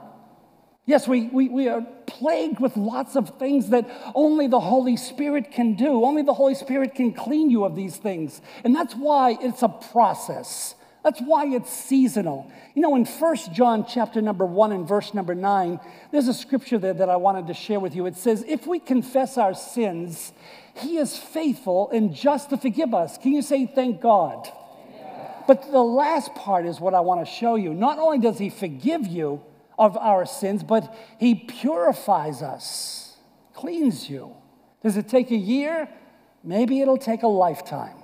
Yes, 0.85 1.07
we, 1.07 1.27
we, 1.27 1.47
we 1.47 1.67
are 1.67 1.85
plagued 2.07 2.59
with 2.59 2.75
lots 2.75 3.15
of 3.15 3.37
things 3.37 3.69
that 3.69 3.89
only 4.15 4.47
the 4.47 4.59
Holy 4.59 4.97
Spirit 4.97 5.51
can 5.51 5.75
do. 5.75 6.03
Only 6.03 6.23
the 6.23 6.33
Holy 6.33 6.55
Spirit 6.55 6.95
can 6.95 7.13
clean 7.13 7.49
you 7.49 7.63
of 7.63 7.75
these 7.75 7.97
things. 7.97 8.41
And 8.63 8.75
that's 8.75 8.93
why 8.95 9.37
it's 9.41 9.61
a 9.61 9.69
process. 9.69 10.75
That's 11.03 11.19
why 11.19 11.47
it's 11.47 11.71
seasonal. 11.71 12.51
You 12.75 12.81
know, 12.83 12.95
in 12.95 13.05
1 13.05 13.35
John 13.53 13.85
chapter 13.87 14.21
number 14.21 14.45
1 14.45 14.71
and 14.71 14.87
verse 14.87 15.13
number 15.13 15.33
9, 15.33 15.79
there's 16.11 16.27
a 16.27 16.33
scripture 16.33 16.77
there 16.77 16.93
that 16.93 17.09
I 17.09 17.15
wanted 17.15 17.47
to 17.47 17.53
share 17.53 17.79
with 17.79 17.95
you. 17.95 18.05
It 18.05 18.15
says, 18.15 18.45
If 18.47 18.67
we 18.67 18.79
confess 18.79 19.37
our 19.37 19.53
sins, 19.53 20.31
he 20.75 20.97
is 20.97 21.17
faithful 21.17 21.89
and 21.89 22.13
just 22.13 22.51
to 22.51 22.57
forgive 22.57 22.93
us. 22.93 23.17
Can 23.17 23.33
you 23.33 23.41
say, 23.41 23.65
Thank 23.65 23.99
God? 23.99 24.47
But 25.47 25.71
the 25.71 25.83
last 25.83 26.35
part 26.35 26.65
is 26.65 26.79
what 26.79 26.93
I 26.93 26.99
want 26.99 27.25
to 27.25 27.31
show 27.31 27.55
you. 27.55 27.73
Not 27.73 27.97
only 27.97 28.19
does 28.19 28.37
he 28.37 28.49
forgive 28.49 29.07
you 29.07 29.41
of 29.77 29.97
our 29.97 30.25
sins, 30.25 30.63
but 30.63 30.95
he 31.19 31.33
purifies 31.33 32.43
us, 32.43 33.17
cleans 33.53 34.09
you. 34.09 34.35
Does 34.83 34.97
it 34.97 35.07
take 35.09 35.31
a 35.31 35.35
year? 35.35 35.89
Maybe 36.43 36.81
it'll 36.81 36.97
take 36.97 37.23
a 37.23 37.27
lifetime. 37.27 38.00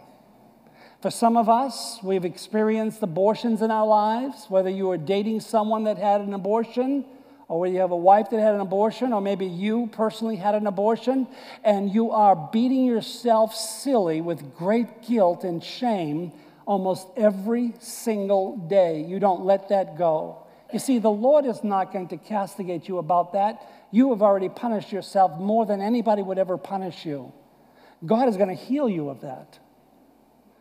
For 1.02 1.12
some 1.12 1.38
of 1.38 1.48
us, 1.48 2.00
we've 2.02 2.26
experienced 2.26 3.04
abortions 3.04 3.62
in 3.62 3.70
our 3.70 3.86
lives, 3.86 4.48
whether 4.50 4.70
you 4.70 4.90
are 4.90 4.98
dating 4.98 5.42
someone 5.42 5.84
that 5.84 6.00
had 6.00 6.22
an 6.22 6.34
abortion, 6.34 7.06
or 7.48 7.60
whether 7.60 7.74
you 7.74 7.82
have 7.82 7.92
a 7.92 7.96
wife 7.96 8.32
that 8.32 8.40
had 8.40 8.56
an 8.56 8.62
abortion, 8.62 9.14
or 9.14 9.22
maybe 9.22 9.46
you 9.46 9.88
personally 9.92 10.38
had 10.38 10.56
an 10.56 10.66
abortion, 10.66 11.28
and 11.64 11.94
you 11.94 12.10
are 12.10 12.50
beating 12.52 12.84
yourself 12.84 13.54
silly 13.54 14.22
with 14.22 14.56
great 14.56 15.04
guilt 15.04 15.44
and 15.44 15.64
shame 15.64 16.32
almost 16.66 17.08
every 17.16 17.76
single 17.80 18.58
day. 18.58 19.04
You 19.04 19.20
don't 19.20 19.46
let 19.46 19.70
that 19.70 20.00
go. 20.00 20.48
You 20.74 20.80
see, 20.80 20.98
the 20.98 21.12
Lord 21.12 21.46
is 21.46 21.64
not 21.64 21.94
going 21.94 22.08
to 22.08 22.18
castigate 22.18 22.88
you 22.88 22.98
about 22.98 23.34
that. 23.34 23.62
You 23.92 24.10
have 24.10 24.24
already 24.24 24.50
punished 24.50 24.92
yourself 24.92 25.40
more 25.40 25.68
than 25.68 25.80
anybody 25.80 26.24
would 26.24 26.40
ever 26.40 26.58
punish 26.58 27.06
you. 27.06 27.32
God 28.04 28.28
is 28.28 28.36
going 28.36 28.50
to 28.50 28.56
heal 28.56 28.90
you 28.90 29.10
of 29.10 29.22
that. 29.22 29.60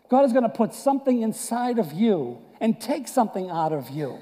God 0.08 0.24
is 0.24 0.32
going 0.32 0.44
to 0.44 0.48
put 0.48 0.74
something 0.74 1.22
inside 1.22 1.78
of 1.78 1.92
you 1.92 2.38
and 2.60 2.80
take 2.80 3.08
something 3.08 3.50
out 3.50 3.72
of 3.72 3.90
you. 3.90 4.18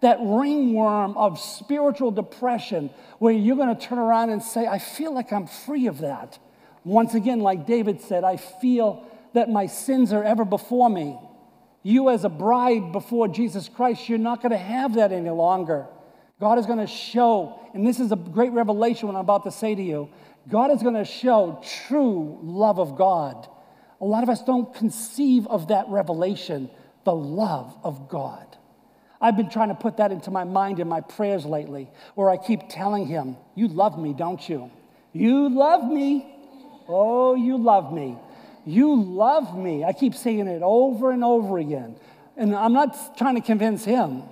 That 0.00 0.18
ringworm 0.20 1.16
of 1.16 1.40
spiritual 1.40 2.10
depression, 2.10 2.90
where 3.18 3.32
you're 3.32 3.56
going 3.56 3.74
to 3.74 3.80
turn 3.86 3.98
around 3.98 4.30
and 4.30 4.42
say, 4.42 4.66
I 4.66 4.78
feel 4.78 5.14
like 5.14 5.32
I'm 5.32 5.46
free 5.46 5.86
of 5.86 5.98
that. 5.98 6.38
Once 6.84 7.14
again, 7.14 7.40
like 7.40 7.66
David 7.66 8.00
said, 8.00 8.22
I 8.22 8.36
feel 8.36 9.08
that 9.32 9.48
my 9.48 9.66
sins 9.66 10.12
are 10.12 10.22
ever 10.22 10.44
before 10.44 10.90
me. 10.90 11.18
You, 11.82 12.10
as 12.10 12.24
a 12.24 12.28
bride 12.28 12.92
before 12.92 13.28
Jesus 13.28 13.68
Christ, 13.68 14.08
you're 14.08 14.18
not 14.18 14.42
going 14.42 14.52
to 14.52 14.58
have 14.58 14.94
that 14.94 15.12
any 15.12 15.30
longer. 15.30 15.86
God 16.40 16.58
is 16.58 16.66
going 16.66 16.78
to 16.78 16.86
show, 16.86 17.58
and 17.72 17.86
this 17.86 18.00
is 18.00 18.12
a 18.12 18.16
great 18.16 18.52
revelation 18.52 19.08
what 19.08 19.14
I'm 19.14 19.22
about 19.22 19.44
to 19.44 19.50
say 19.50 19.74
to 19.74 19.82
you 19.82 20.10
God 20.48 20.70
is 20.70 20.82
going 20.82 20.94
to 20.94 21.04
show 21.04 21.62
true 21.86 22.38
love 22.42 22.78
of 22.78 22.96
God 22.96 23.48
a 24.00 24.04
lot 24.04 24.22
of 24.22 24.28
us 24.28 24.42
don't 24.42 24.74
conceive 24.74 25.46
of 25.46 25.68
that 25.68 25.88
revelation, 25.88 26.70
the 27.04 27.14
love 27.14 27.76
of 27.82 28.08
God. 28.08 28.46
I've 29.20 29.36
been 29.36 29.48
trying 29.48 29.68
to 29.68 29.74
put 29.74 29.98
that 29.98 30.12
into 30.12 30.30
my 30.30 30.44
mind 30.44 30.80
in 30.80 30.88
my 30.88 31.00
prayers 31.00 31.46
lately, 31.46 31.90
where 32.14 32.28
I 32.28 32.36
keep 32.36 32.68
telling 32.68 33.06
Him, 33.06 33.36
You 33.54 33.68
love 33.68 33.98
me, 33.98 34.12
don't 34.12 34.46
you? 34.48 34.70
You 35.12 35.48
love 35.48 35.90
me. 35.90 36.30
Oh, 36.88 37.34
you 37.34 37.56
love 37.56 37.92
me. 37.92 38.18
You 38.66 39.00
love 39.02 39.56
me. 39.56 39.84
I 39.84 39.92
keep 39.92 40.14
saying 40.14 40.46
it 40.48 40.62
over 40.62 41.10
and 41.10 41.24
over 41.24 41.58
again. 41.58 41.96
And 42.36 42.54
I'm 42.54 42.72
not 42.72 43.16
trying 43.16 43.36
to 43.36 43.40
convince 43.40 43.84
Him, 43.84 44.22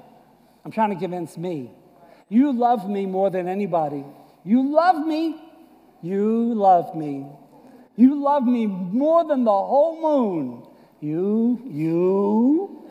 I'm 0.64 0.70
trying 0.72 0.90
to 0.90 0.96
convince 0.96 1.36
me. 1.36 1.70
You 2.28 2.52
love 2.52 2.88
me 2.88 3.06
more 3.06 3.30
than 3.30 3.46
anybody. 3.48 4.04
You 4.44 4.72
love 4.72 5.06
me. 5.06 5.40
You 6.02 6.54
love 6.54 6.94
me. 6.96 7.26
You 7.96 8.22
love 8.22 8.44
me 8.44 8.66
more 8.66 9.24
than 9.24 9.44
the 9.44 9.50
whole 9.50 10.00
moon. 10.00 10.66
You, 11.00 11.60
you, 11.64 12.84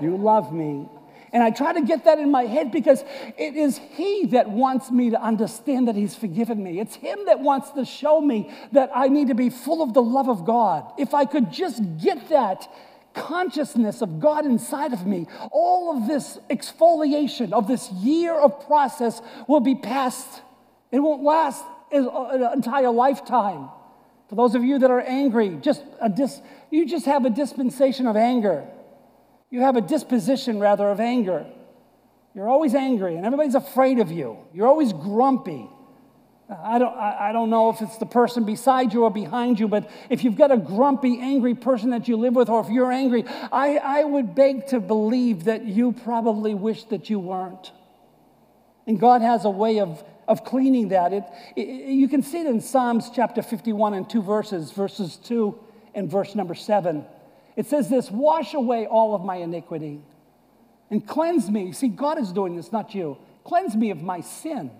you 0.00 0.16
love 0.16 0.52
me. 0.52 0.88
And 1.32 1.42
I 1.42 1.50
try 1.50 1.72
to 1.72 1.82
get 1.82 2.04
that 2.04 2.18
in 2.18 2.30
my 2.30 2.44
head 2.44 2.70
because 2.70 3.04
it 3.36 3.56
is 3.56 3.78
He 3.78 4.26
that 4.26 4.48
wants 4.48 4.90
me 4.90 5.10
to 5.10 5.20
understand 5.20 5.88
that 5.88 5.96
He's 5.96 6.14
forgiven 6.14 6.62
me. 6.62 6.80
It's 6.80 6.94
Him 6.94 7.18
that 7.26 7.40
wants 7.40 7.70
to 7.72 7.84
show 7.84 8.20
me 8.20 8.50
that 8.72 8.90
I 8.94 9.08
need 9.08 9.28
to 9.28 9.34
be 9.34 9.50
full 9.50 9.82
of 9.82 9.92
the 9.92 10.02
love 10.02 10.28
of 10.28 10.44
God. 10.46 10.90
If 10.98 11.12
I 11.12 11.24
could 11.24 11.52
just 11.52 11.82
get 11.98 12.28
that 12.28 12.68
consciousness 13.12 14.02
of 14.02 14.20
God 14.20 14.46
inside 14.46 14.92
of 14.92 15.06
me, 15.06 15.26
all 15.50 15.96
of 15.96 16.06
this 16.06 16.38
exfoliation 16.48 17.52
of 17.52 17.66
this 17.66 17.90
year 17.90 18.34
of 18.34 18.66
process 18.66 19.20
will 19.48 19.60
be 19.60 19.74
past. 19.74 20.42
It 20.92 21.00
won't 21.00 21.22
last 21.22 21.64
an 21.90 22.52
entire 22.54 22.90
lifetime. 22.90 23.68
For 24.28 24.34
those 24.34 24.54
of 24.54 24.64
you 24.64 24.78
that 24.80 24.90
are 24.90 25.00
angry, 25.00 25.56
just 25.60 25.84
a 26.00 26.08
dis, 26.08 26.40
you 26.70 26.86
just 26.86 27.06
have 27.06 27.24
a 27.24 27.30
dispensation 27.30 28.06
of 28.06 28.16
anger. 28.16 28.66
You 29.50 29.60
have 29.60 29.76
a 29.76 29.80
disposition, 29.80 30.58
rather, 30.58 30.88
of 30.88 30.98
anger. 30.98 31.46
You're 32.34 32.48
always 32.48 32.74
angry, 32.74 33.16
and 33.16 33.24
everybody's 33.24 33.54
afraid 33.54 33.98
of 34.00 34.10
you. 34.10 34.38
You're 34.52 34.66
always 34.66 34.92
grumpy. 34.92 35.70
Uh, 36.50 36.56
I 36.62 36.78
don't, 36.78 36.94
I 36.96 37.32
don't 37.32 37.50
know 37.50 37.70
if 37.70 37.80
it's 37.80 37.98
the 37.98 38.06
person 38.06 38.44
beside 38.44 38.92
you 38.92 39.04
or 39.04 39.10
behind 39.10 39.58
you, 39.58 39.68
but 39.68 39.88
if 40.10 40.22
you've 40.22 40.36
got 40.36 40.50
a 40.50 40.56
grumpy, 40.56 41.18
angry 41.20 41.54
person 41.54 41.90
that 41.90 42.08
you 42.08 42.16
live 42.16 42.34
with, 42.34 42.48
or 42.48 42.60
if 42.60 42.68
you're 42.68 42.92
angry, 42.92 43.24
I, 43.52 43.76
I 43.76 44.04
would 44.04 44.34
beg 44.34 44.66
to 44.68 44.80
believe 44.80 45.44
that 45.44 45.64
you 45.64 45.92
probably 45.92 46.54
wish 46.54 46.84
that 46.84 47.08
you 47.08 47.20
weren't. 47.20 47.72
And 48.86 49.00
God 49.00 49.22
has 49.22 49.44
a 49.44 49.50
way 49.50 49.80
of, 49.80 50.04
of 50.28 50.44
cleaning 50.44 50.88
that. 50.88 51.12
It, 51.12 51.24
it, 51.56 51.68
you 51.90 52.08
can 52.08 52.22
see 52.22 52.40
it 52.40 52.46
in 52.46 52.60
Psalms 52.60 53.10
chapter 53.14 53.42
51 53.42 53.94
and 53.94 54.08
two 54.08 54.22
verses, 54.22 54.72
verses 54.72 55.16
2 55.16 55.58
and 55.94 56.10
verse 56.10 56.34
number 56.34 56.54
7. 56.54 57.04
It 57.56 57.66
says 57.66 57.88
this 57.88 58.10
Wash 58.10 58.54
away 58.54 58.86
all 58.86 59.14
of 59.14 59.24
my 59.24 59.36
iniquity 59.36 60.00
and 60.90 61.06
cleanse 61.06 61.50
me. 61.50 61.72
See, 61.72 61.88
God 61.88 62.18
is 62.18 62.32
doing 62.32 62.56
this, 62.56 62.72
not 62.72 62.94
you. 62.94 63.18
Cleanse 63.44 63.76
me 63.76 63.90
of 63.90 64.02
my 64.02 64.20
sin 64.20 64.70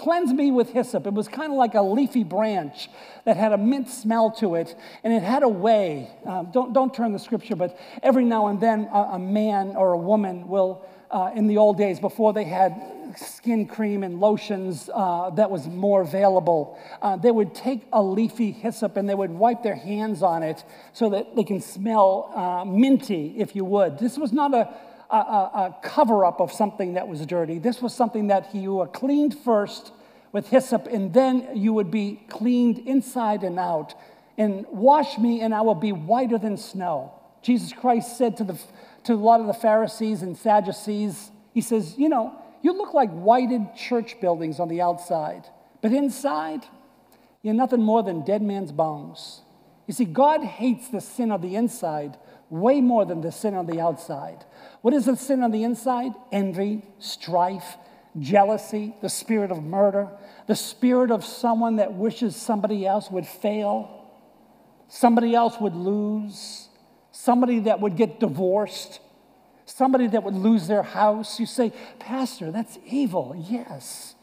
Cleanse 0.00 0.32
me 0.32 0.50
with 0.50 0.70
hyssop. 0.70 1.06
It 1.06 1.12
was 1.12 1.28
kind 1.28 1.52
of 1.52 1.58
like 1.58 1.74
a 1.74 1.82
leafy 1.82 2.24
branch 2.24 2.88
that 3.26 3.36
had 3.36 3.52
a 3.52 3.58
mint 3.58 3.86
smell 3.86 4.30
to 4.38 4.54
it, 4.54 4.74
and 5.04 5.12
it 5.12 5.22
had 5.22 5.42
a 5.42 5.48
way. 5.48 6.10
Um, 6.24 6.48
don't, 6.50 6.72
don't 6.72 6.94
turn 6.94 7.12
the 7.12 7.18
scripture, 7.18 7.54
but 7.54 7.78
every 8.02 8.24
now 8.24 8.46
and 8.46 8.58
then 8.58 8.88
a, 8.90 9.10
a 9.12 9.18
man 9.18 9.76
or 9.76 9.92
a 9.92 9.98
woman 9.98 10.48
will, 10.48 10.86
uh, 11.10 11.30
in 11.34 11.46
the 11.46 11.56
old 11.56 11.76
days 11.76 12.00
before 12.00 12.32
they 12.32 12.44
had 12.44 12.74
skin 13.16 13.66
cream 13.66 14.04
and 14.04 14.20
lotions 14.20 14.88
uh, 14.94 15.30
that 15.30 15.50
was 15.50 15.66
more 15.66 16.02
available, 16.02 16.78
uh, 17.02 17.16
they 17.16 17.30
would 17.30 17.54
take 17.54 17.86
a 17.92 18.02
leafy 18.02 18.52
hyssop 18.52 18.96
and 18.96 19.08
they 19.08 19.14
would 19.14 19.30
wipe 19.30 19.62
their 19.62 19.74
hands 19.74 20.22
on 20.22 20.42
it 20.42 20.64
so 20.92 21.10
that 21.10 21.34
they 21.34 21.44
can 21.44 21.60
smell 21.60 22.32
uh, 22.34 22.64
minty, 22.64 23.34
if 23.36 23.56
you 23.56 23.64
would. 23.64 23.98
This 23.98 24.16
was 24.16 24.32
not 24.32 24.54
a 24.54 24.72
a, 25.10 25.14
a, 25.14 25.76
cover 25.82 26.24
up 26.24 26.40
of 26.40 26.52
something 26.52 26.94
that 26.94 27.08
was 27.08 27.24
dirty. 27.26 27.58
This 27.58 27.82
was 27.82 27.94
something 27.94 28.28
that 28.28 28.54
you 28.54 28.74
were 28.74 28.86
cleaned 28.86 29.36
first 29.38 29.92
with 30.32 30.48
hyssop, 30.48 30.86
and 30.86 31.12
then 31.12 31.48
you 31.54 31.72
would 31.72 31.90
be 31.90 32.22
cleaned 32.28 32.78
inside 32.78 33.42
and 33.42 33.58
out. 33.58 33.94
And 34.38 34.64
wash 34.70 35.18
me, 35.18 35.40
and 35.40 35.54
I 35.54 35.62
will 35.62 35.74
be 35.74 35.92
whiter 35.92 36.38
than 36.38 36.56
snow. 36.56 37.12
Jesus 37.42 37.72
Christ 37.72 38.16
said 38.16 38.36
to, 38.36 38.44
the, 38.44 38.58
to 39.04 39.14
a 39.14 39.16
lot 39.16 39.40
of 39.40 39.46
the 39.46 39.54
Pharisees 39.54 40.22
and 40.22 40.36
Sadducees, 40.36 41.30
He 41.52 41.60
says, 41.60 41.96
You 41.98 42.08
know, 42.08 42.34
you 42.62 42.72
look 42.72 42.94
like 42.94 43.10
whited 43.10 43.74
church 43.76 44.20
buildings 44.20 44.60
on 44.60 44.68
the 44.68 44.80
outside, 44.80 45.46
but 45.80 45.92
inside, 45.92 46.64
you're 47.42 47.54
nothing 47.54 47.82
more 47.82 48.02
than 48.02 48.24
dead 48.24 48.42
man's 48.42 48.72
bones. 48.72 49.40
You 49.86 49.94
see, 49.94 50.04
God 50.04 50.44
hates 50.44 50.88
the 50.88 51.00
sin 51.00 51.32
on 51.32 51.40
the 51.40 51.56
inside 51.56 52.16
way 52.50 52.80
more 52.80 53.04
than 53.04 53.20
the 53.20 53.32
sin 53.32 53.54
on 53.54 53.66
the 53.66 53.80
outside. 53.80 54.44
What 54.82 54.92
is 54.92 55.06
the 55.06 55.16
sin 55.16 55.42
on 55.42 55.52
the 55.52 55.62
inside? 55.62 56.12
Envy, 56.32 56.82
strife, 56.98 57.76
jealousy, 58.18 58.94
the 59.00 59.08
spirit 59.08 59.52
of 59.52 59.62
murder, 59.62 60.08
the 60.48 60.56
spirit 60.56 61.10
of 61.12 61.24
someone 61.24 61.76
that 61.76 61.94
wishes 61.94 62.34
somebody 62.34 62.86
else 62.86 63.10
would 63.10 63.26
fail, 63.26 64.08
somebody 64.88 65.34
else 65.34 65.58
would 65.60 65.76
lose, 65.76 66.68
somebody 67.12 67.60
that 67.60 67.80
would 67.80 67.96
get 67.96 68.20
divorced, 68.20 69.00
somebody 69.66 70.06
that 70.08 70.22
would 70.22 70.34
lose 70.34 70.66
their 70.66 70.82
house. 70.82 71.40
You 71.40 71.46
say, 71.46 71.72
Pastor, 71.98 72.50
that's 72.50 72.78
evil. 72.86 73.34
Yes. 73.48 74.14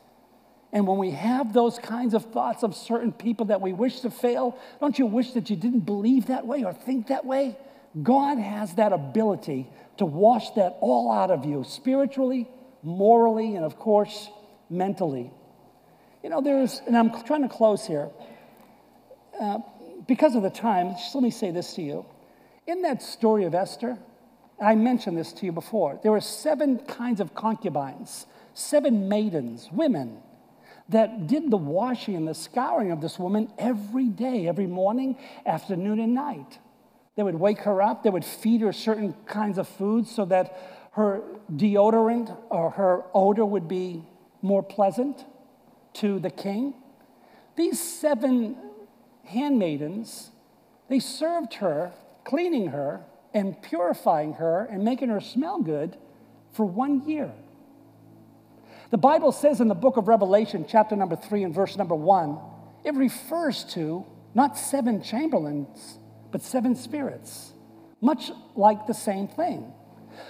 And 0.74 0.86
when 0.86 0.98
we 0.98 1.12
have 1.12 1.54
those 1.54 1.80
kinds 1.80 2.14
of 2.14 2.26
thoughts 2.26 2.64
of 2.64 2.76
certain 2.76 3.12
people 3.12 3.48
that 3.48 3.62
we 3.62 3.74
wish 3.74 4.02
to 4.02 4.12
fail, 4.12 4.58
don't 4.80 5.00
you 5.00 5.06
wish 5.06 5.32
that 5.32 5.50
you 5.50 5.56
didn't 5.56 5.82
believe 5.82 6.28
that 6.28 6.46
way 6.46 6.64
or 6.64 6.74
think 6.74 7.08
that 7.08 7.26
way? 7.26 7.58
God 8.04 8.38
has 8.38 8.76
that 8.76 8.92
ability 8.92 9.70
to 9.98 10.06
wash 10.06 10.52
that 10.52 10.78
all 10.82 11.12
out 11.12 11.32
of 11.32 11.46
you 11.46 11.64
spiritually, 11.64 12.48
morally, 12.84 13.56
and 13.56 13.66
of 13.66 13.80
course, 13.80 14.30
mentally. 14.70 15.32
You 16.24 16.30
know, 16.30 16.42
there's, 16.42 16.82
and 16.86 16.98
I'm 16.98 17.24
trying 17.24 17.44
to 17.44 17.50
close 17.50 17.86
here. 17.86 18.10
Uh, 19.40 19.60
because 20.08 20.36
of 20.36 20.44
the 20.44 20.50
time, 20.50 20.92
just 20.92 21.16
let 21.16 21.24
me 21.24 21.32
say 21.32 21.52
this 21.52 21.74
to 21.76 21.82
you. 21.82 22.06
In 22.68 22.82
that 22.82 23.02
story 23.02 23.46
of 23.46 23.56
Esther, 23.56 23.98
I 24.62 24.76
mentioned 24.76 25.18
this 25.18 25.32
to 25.34 25.46
you 25.46 25.54
before, 25.54 26.00
there 26.04 26.12
were 26.12 26.20
seven 26.20 26.80
kinds 26.80 27.22
of 27.22 27.34
concubines, 27.34 28.26
seven 28.54 29.08
maidens, 29.08 29.70
women, 29.72 30.18
that 30.90 31.28
did 31.28 31.50
the 31.50 31.58
washing 31.58 32.16
and 32.16 32.28
the 32.28 32.34
scouring 32.34 32.92
of 32.92 33.00
this 33.00 33.18
woman 33.18 33.52
every 33.58 34.08
day, 34.10 34.48
every 34.48 34.68
morning, 34.68 35.18
afternoon, 35.46 36.00
and 36.00 36.14
night. 36.14 36.60
They 37.16 37.24
would 37.24 37.36
wake 37.36 37.60
her 37.60 37.82
up, 37.82 38.04
they 38.04 38.10
would 38.10 38.26
feed 38.26 38.62
her 38.62 38.74
certain 38.74 39.16
kinds 39.26 39.58
of 39.58 39.68
foods 39.68 40.12
so 40.12 40.26
that 40.26 40.90
her 40.92 41.22
deodorant 41.56 42.36
or 42.50 42.72
her 42.72 43.04
odor 43.14 43.46
would 43.46 43.68
be 43.68 44.04
more 44.42 44.64
pleasant 44.64 45.26
to 45.94 46.20
the 46.20 46.30
king. 46.30 46.74
These 47.56 47.82
seven 47.82 48.58
handmaidens, 49.24 50.32
they 50.90 51.00
served 51.00 51.56
her, 51.56 51.94
cleaning 52.28 52.68
her 52.68 53.06
and 53.34 53.60
purifying 53.62 54.34
her 54.34 54.66
and 54.66 54.84
making 54.84 55.08
her 55.08 55.22
smell 55.22 55.62
good 55.62 55.98
for 56.52 56.66
one 56.66 57.08
year. 57.08 57.32
The 58.92 58.98
Bible 58.98 59.32
says 59.32 59.62
in 59.62 59.70
the 59.70 59.76
book 59.76 59.96
of 59.96 60.10
Revelation, 60.10 60.66
chapter 60.68 60.96
number 60.96 61.16
three 61.16 61.44
and 61.44 61.56
verse 61.56 61.78
number 61.78 61.96
one, 61.96 62.38
it 62.84 62.94
refers 62.96 63.64
to 63.76 64.06
not 64.34 64.58
seven 64.58 65.02
chamberlains, 65.02 66.00
but 66.32 66.42
seven 66.42 66.76
spirits, 66.76 67.54
much 68.02 68.32
like 68.56 68.88
the 68.88 68.94
same 68.94 69.30
thing. 69.30 69.74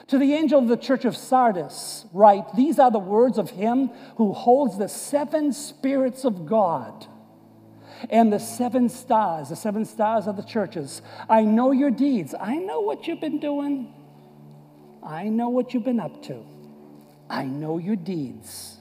To 0.07 0.19
the 0.19 0.33
angel 0.33 0.59
of 0.59 0.67
the 0.67 0.77
church 0.77 1.03
of 1.05 1.17
Sardis, 1.17 2.05
write, 2.13 2.55
These 2.55 2.77
are 2.77 2.91
the 2.91 2.99
words 2.99 3.39
of 3.39 3.49
him 3.49 3.89
who 4.17 4.33
holds 4.33 4.77
the 4.77 4.89
seven 4.89 5.51
spirits 5.51 6.25
of 6.25 6.45
God 6.45 7.07
and 8.09 8.31
the 8.31 8.39
seven 8.39 8.89
stars, 8.89 9.49
the 9.49 9.55
seven 9.55 9.85
stars 9.85 10.27
of 10.27 10.37
the 10.37 10.43
churches. 10.43 11.01
I 11.29 11.43
know 11.43 11.71
your 11.71 11.91
deeds. 11.91 12.35
I 12.39 12.55
know 12.55 12.81
what 12.81 13.07
you've 13.07 13.21
been 13.21 13.39
doing. 13.39 13.93
I 15.03 15.29
know 15.29 15.49
what 15.49 15.73
you've 15.73 15.85
been 15.85 15.99
up 15.99 16.23
to. 16.23 16.43
I 17.29 17.43
know 17.43 17.77
your 17.77 17.95
deeds. 17.95 18.77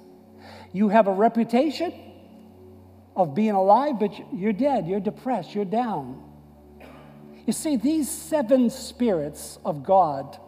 You 0.72 0.88
have 0.88 1.06
a 1.06 1.12
reputation 1.12 1.92
of 3.14 3.34
being 3.34 3.52
alive, 3.52 3.98
but 3.98 4.12
you're 4.32 4.52
dead. 4.52 4.86
You're 4.86 5.00
depressed. 5.00 5.54
You're 5.54 5.64
down. 5.64 6.22
You 7.46 7.52
see, 7.52 7.76
these 7.76 8.10
seven 8.10 8.70
spirits 8.70 9.58
of 9.64 9.84
God 9.84 10.38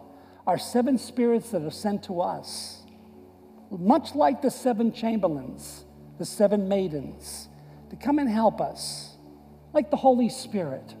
are 0.45 0.57
seven 0.57 0.97
spirits 0.97 1.51
that 1.51 1.63
are 1.63 1.71
sent 1.71 2.03
to 2.03 2.21
us, 2.21 2.83
much 3.71 4.15
like 4.15 4.41
the 4.41 4.51
seven 4.51 4.91
chamberlains, 4.91 5.85
the 6.17 6.25
seven 6.25 6.67
maidens, 6.67 7.48
to 7.89 7.95
come 7.95 8.19
and 8.19 8.29
help 8.29 8.61
us, 8.61 9.17
like 9.73 9.89
the 9.91 9.97
Holy 9.97 10.29
Spirit 10.29 10.95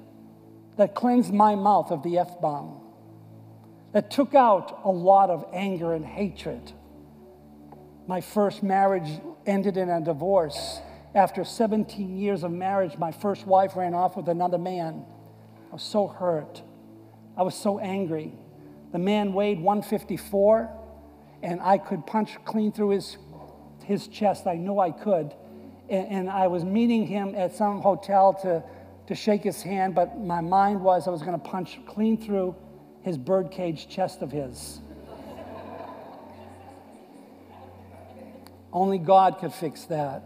that 0.77 0.95
cleansed 0.95 1.33
my 1.33 1.55
mouth 1.55 1.91
of 1.91 2.03
the 2.03 2.17
F 2.17 2.39
bomb, 2.41 2.79
that 3.91 4.11
took 4.11 4.35
out 4.35 4.81
a 4.83 4.89
lot 4.89 5.29
of 5.29 5.45
anger 5.53 5.93
and 5.93 6.05
hatred. 6.05 6.71
My 8.07 8.21
first 8.21 8.63
marriage 8.63 9.19
ended 9.45 9.77
in 9.77 9.89
a 9.89 10.01
divorce. 10.01 10.79
After 11.13 11.43
17 11.43 12.17
years 12.17 12.43
of 12.43 12.51
marriage, 12.51 12.97
my 12.97 13.11
first 13.11 13.45
wife 13.45 13.75
ran 13.75 13.93
off 13.93 14.15
with 14.15 14.29
another 14.29 14.57
man. 14.57 15.05
I 15.69 15.73
was 15.73 15.83
so 15.83 16.07
hurt. 16.07 16.61
I 17.35 17.43
was 17.43 17.55
so 17.55 17.79
angry. 17.79 18.33
The 18.91 18.99
man 18.99 19.33
weighed 19.33 19.59
154, 19.59 20.69
and 21.43 21.61
I 21.61 21.77
could 21.77 22.05
punch 22.05 22.37
clean 22.45 22.71
through 22.71 22.89
his, 22.89 23.17
his 23.83 24.07
chest. 24.07 24.47
I 24.47 24.55
knew 24.55 24.79
I 24.79 24.91
could. 24.91 25.33
And, 25.89 26.07
and 26.07 26.29
I 26.29 26.47
was 26.47 26.63
meeting 26.63 27.07
him 27.07 27.35
at 27.35 27.55
some 27.55 27.81
hotel 27.81 28.33
to, 28.41 28.63
to 29.07 29.15
shake 29.15 29.43
his 29.43 29.61
hand, 29.61 29.95
but 29.95 30.19
my 30.19 30.41
mind 30.41 30.81
was 30.81 31.07
I 31.07 31.11
was 31.11 31.21
going 31.21 31.39
to 31.39 31.49
punch 31.49 31.79
clean 31.87 32.17
through 32.17 32.55
his 33.01 33.17
birdcage 33.17 33.87
chest 33.89 34.21
of 34.21 34.31
his. 34.31 34.79
Only 38.71 38.99
God 38.99 39.39
could 39.39 39.53
fix 39.53 39.85
that. 39.85 40.23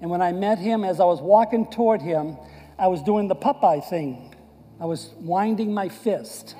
And 0.00 0.10
when 0.10 0.22
I 0.22 0.32
met 0.32 0.58
him, 0.58 0.84
as 0.84 1.00
I 1.00 1.04
was 1.04 1.20
walking 1.20 1.70
toward 1.70 2.00
him, 2.00 2.36
I 2.78 2.88
was 2.88 3.02
doing 3.02 3.28
the 3.28 3.36
Popeye 3.36 3.88
thing. 3.88 4.34
I 4.80 4.84
was 4.84 5.10
winding 5.20 5.72
my 5.72 5.88
fist. 5.88 6.56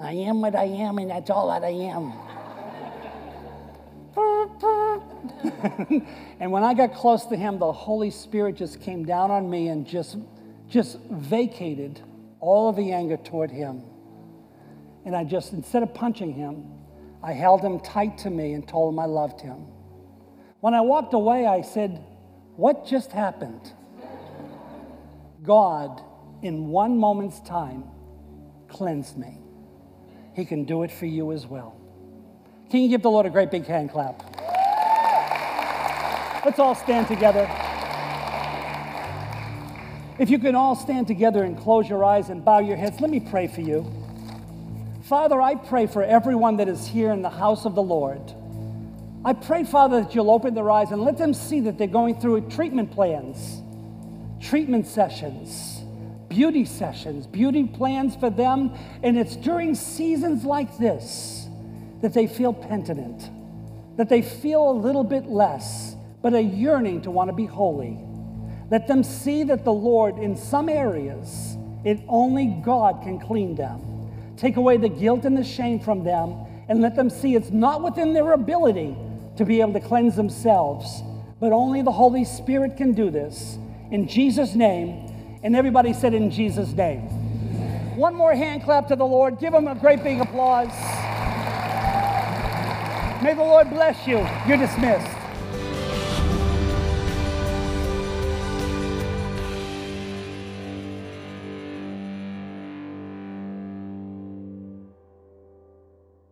I 0.00 0.12
am 0.12 0.40
what 0.40 0.56
I 0.56 0.64
am, 0.64 0.98
and 0.98 1.10
that's 1.10 1.30
all 1.30 1.48
that 1.48 1.64
I 1.64 1.70
am. 1.70 2.12
and 6.40 6.50
when 6.50 6.62
I 6.62 6.74
got 6.74 6.94
close 6.94 7.26
to 7.26 7.36
him, 7.36 7.58
the 7.58 7.72
Holy 7.72 8.10
Spirit 8.10 8.56
just 8.56 8.80
came 8.80 9.04
down 9.04 9.30
on 9.30 9.48
me 9.48 9.68
and 9.68 9.86
just, 9.86 10.16
just 10.68 10.98
vacated 11.10 12.00
all 12.40 12.68
of 12.68 12.76
the 12.76 12.92
anger 12.92 13.16
toward 13.16 13.50
him. 13.50 13.82
And 15.04 15.16
I 15.16 15.24
just, 15.24 15.52
instead 15.52 15.82
of 15.82 15.94
punching 15.94 16.32
him, 16.32 16.64
I 17.22 17.32
held 17.32 17.60
him 17.60 17.80
tight 17.80 18.18
to 18.18 18.30
me 18.30 18.52
and 18.52 18.66
told 18.66 18.92
him 18.92 18.98
I 18.98 19.06
loved 19.06 19.40
him. 19.40 19.66
When 20.60 20.74
I 20.74 20.80
walked 20.80 21.14
away, 21.14 21.46
I 21.46 21.62
said, 21.62 22.04
What 22.56 22.86
just 22.86 23.12
happened? 23.12 23.72
God, 25.42 26.02
in 26.42 26.68
one 26.68 26.98
moment's 26.98 27.40
time, 27.40 27.84
cleansed 28.68 29.16
me. 29.16 29.38
He 30.34 30.44
can 30.44 30.64
do 30.64 30.82
it 30.82 30.90
for 30.90 31.06
you 31.06 31.32
as 31.32 31.46
well. 31.46 31.76
Can 32.70 32.80
you 32.80 32.88
give 32.88 33.02
the 33.02 33.10
Lord 33.10 33.26
a 33.26 33.30
great 33.30 33.50
big 33.50 33.66
hand 33.66 33.90
clap? 33.90 34.31
Let's 36.44 36.58
all 36.58 36.74
stand 36.74 37.06
together. 37.06 37.48
If 40.18 40.28
you 40.28 40.40
can 40.40 40.56
all 40.56 40.74
stand 40.74 41.06
together 41.06 41.44
and 41.44 41.56
close 41.56 41.88
your 41.88 42.04
eyes 42.04 42.30
and 42.30 42.44
bow 42.44 42.58
your 42.58 42.76
heads, 42.76 43.00
let 43.00 43.10
me 43.10 43.20
pray 43.20 43.46
for 43.46 43.60
you. 43.60 43.86
Father, 45.04 45.40
I 45.40 45.54
pray 45.54 45.86
for 45.86 46.02
everyone 46.02 46.56
that 46.56 46.68
is 46.68 46.86
here 46.86 47.12
in 47.12 47.22
the 47.22 47.30
house 47.30 47.64
of 47.64 47.76
the 47.76 47.82
Lord. 47.82 48.20
I 49.24 49.34
pray, 49.34 49.62
Father, 49.62 50.02
that 50.02 50.16
you'll 50.16 50.32
open 50.32 50.54
their 50.54 50.68
eyes 50.68 50.90
and 50.90 51.02
let 51.02 51.16
them 51.16 51.32
see 51.32 51.60
that 51.60 51.78
they're 51.78 51.86
going 51.86 52.20
through 52.20 52.48
treatment 52.50 52.90
plans, 52.90 53.62
treatment 54.44 54.88
sessions, 54.88 55.80
beauty 56.28 56.64
sessions, 56.64 57.28
beauty 57.28 57.64
plans 57.68 58.16
for 58.16 58.30
them. 58.30 58.72
And 59.04 59.16
it's 59.16 59.36
during 59.36 59.76
seasons 59.76 60.44
like 60.44 60.76
this 60.76 61.46
that 62.00 62.14
they 62.14 62.26
feel 62.26 62.52
penitent, 62.52 63.30
that 63.96 64.08
they 64.08 64.22
feel 64.22 64.70
a 64.70 64.72
little 64.72 65.04
bit 65.04 65.26
less, 65.26 65.94
but 66.22 66.34
a 66.34 66.40
yearning 66.40 67.02
to 67.02 67.10
want 67.10 67.28
to 67.28 67.34
be 67.34 67.46
holy. 67.46 67.98
Let 68.70 68.86
them 68.86 69.02
see 69.02 69.42
that 69.44 69.64
the 69.64 69.72
Lord, 69.72 70.18
in 70.18 70.36
some 70.36 70.68
areas, 70.68 71.56
it 71.84 72.00
only 72.08 72.46
God 72.64 73.02
can 73.02 73.18
clean 73.18 73.54
them. 73.54 73.80
Take 74.36 74.56
away 74.56 74.76
the 74.76 74.88
guilt 74.88 75.24
and 75.24 75.36
the 75.36 75.44
shame 75.44 75.80
from 75.80 76.04
them, 76.04 76.36
and 76.68 76.80
let 76.80 76.96
them 76.96 77.10
see 77.10 77.34
it's 77.34 77.50
not 77.50 77.82
within 77.82 78.14
their 78.14 78.32
ability 78.32 78.96
to 79.36 79.44
be 79.44 79.60
able 79.60 79.72
to 79.74 79.80
cleanse 79.80 80.16
themselves, 80.16 81.02
but 81.40 81.52
only 81.52 81.82
the 81.82 81.92
Holy 81.92 82.24
Spirit 82.24 82.76
can 82.76 82.92
do 82.92 83.10
this. 83.10 83.58
In 83.90 84.08
Jesus' 84.08 84.54
name, 84.54 85.40
and 85.42 85.56
everybody 85.56 85.92
said, 85.92 86.14
In 86.14 86.30
Jesus' 86.30 86.72
name. 86.72 87.00
One 87.96 88.14
more 88.14 88.34
hand 88.34 88.62
clap 88.62 88.88
to 88.88 88.96
the 88.96 89.04
Lord. 89.04 89.38
Give 89.38 89.52
him 89.52 89.68
a 89.68 89.74
great 89.74 90.02
big 90.02 90.20
applause. 90.20 90.72
May 93.22 93.34
the 93.34 93.42
Lord 93.42 93.68
bless 93.68 94.06
you. 94.06 94.26
You're 94.46 94.56
dismissed. 94.56 95.21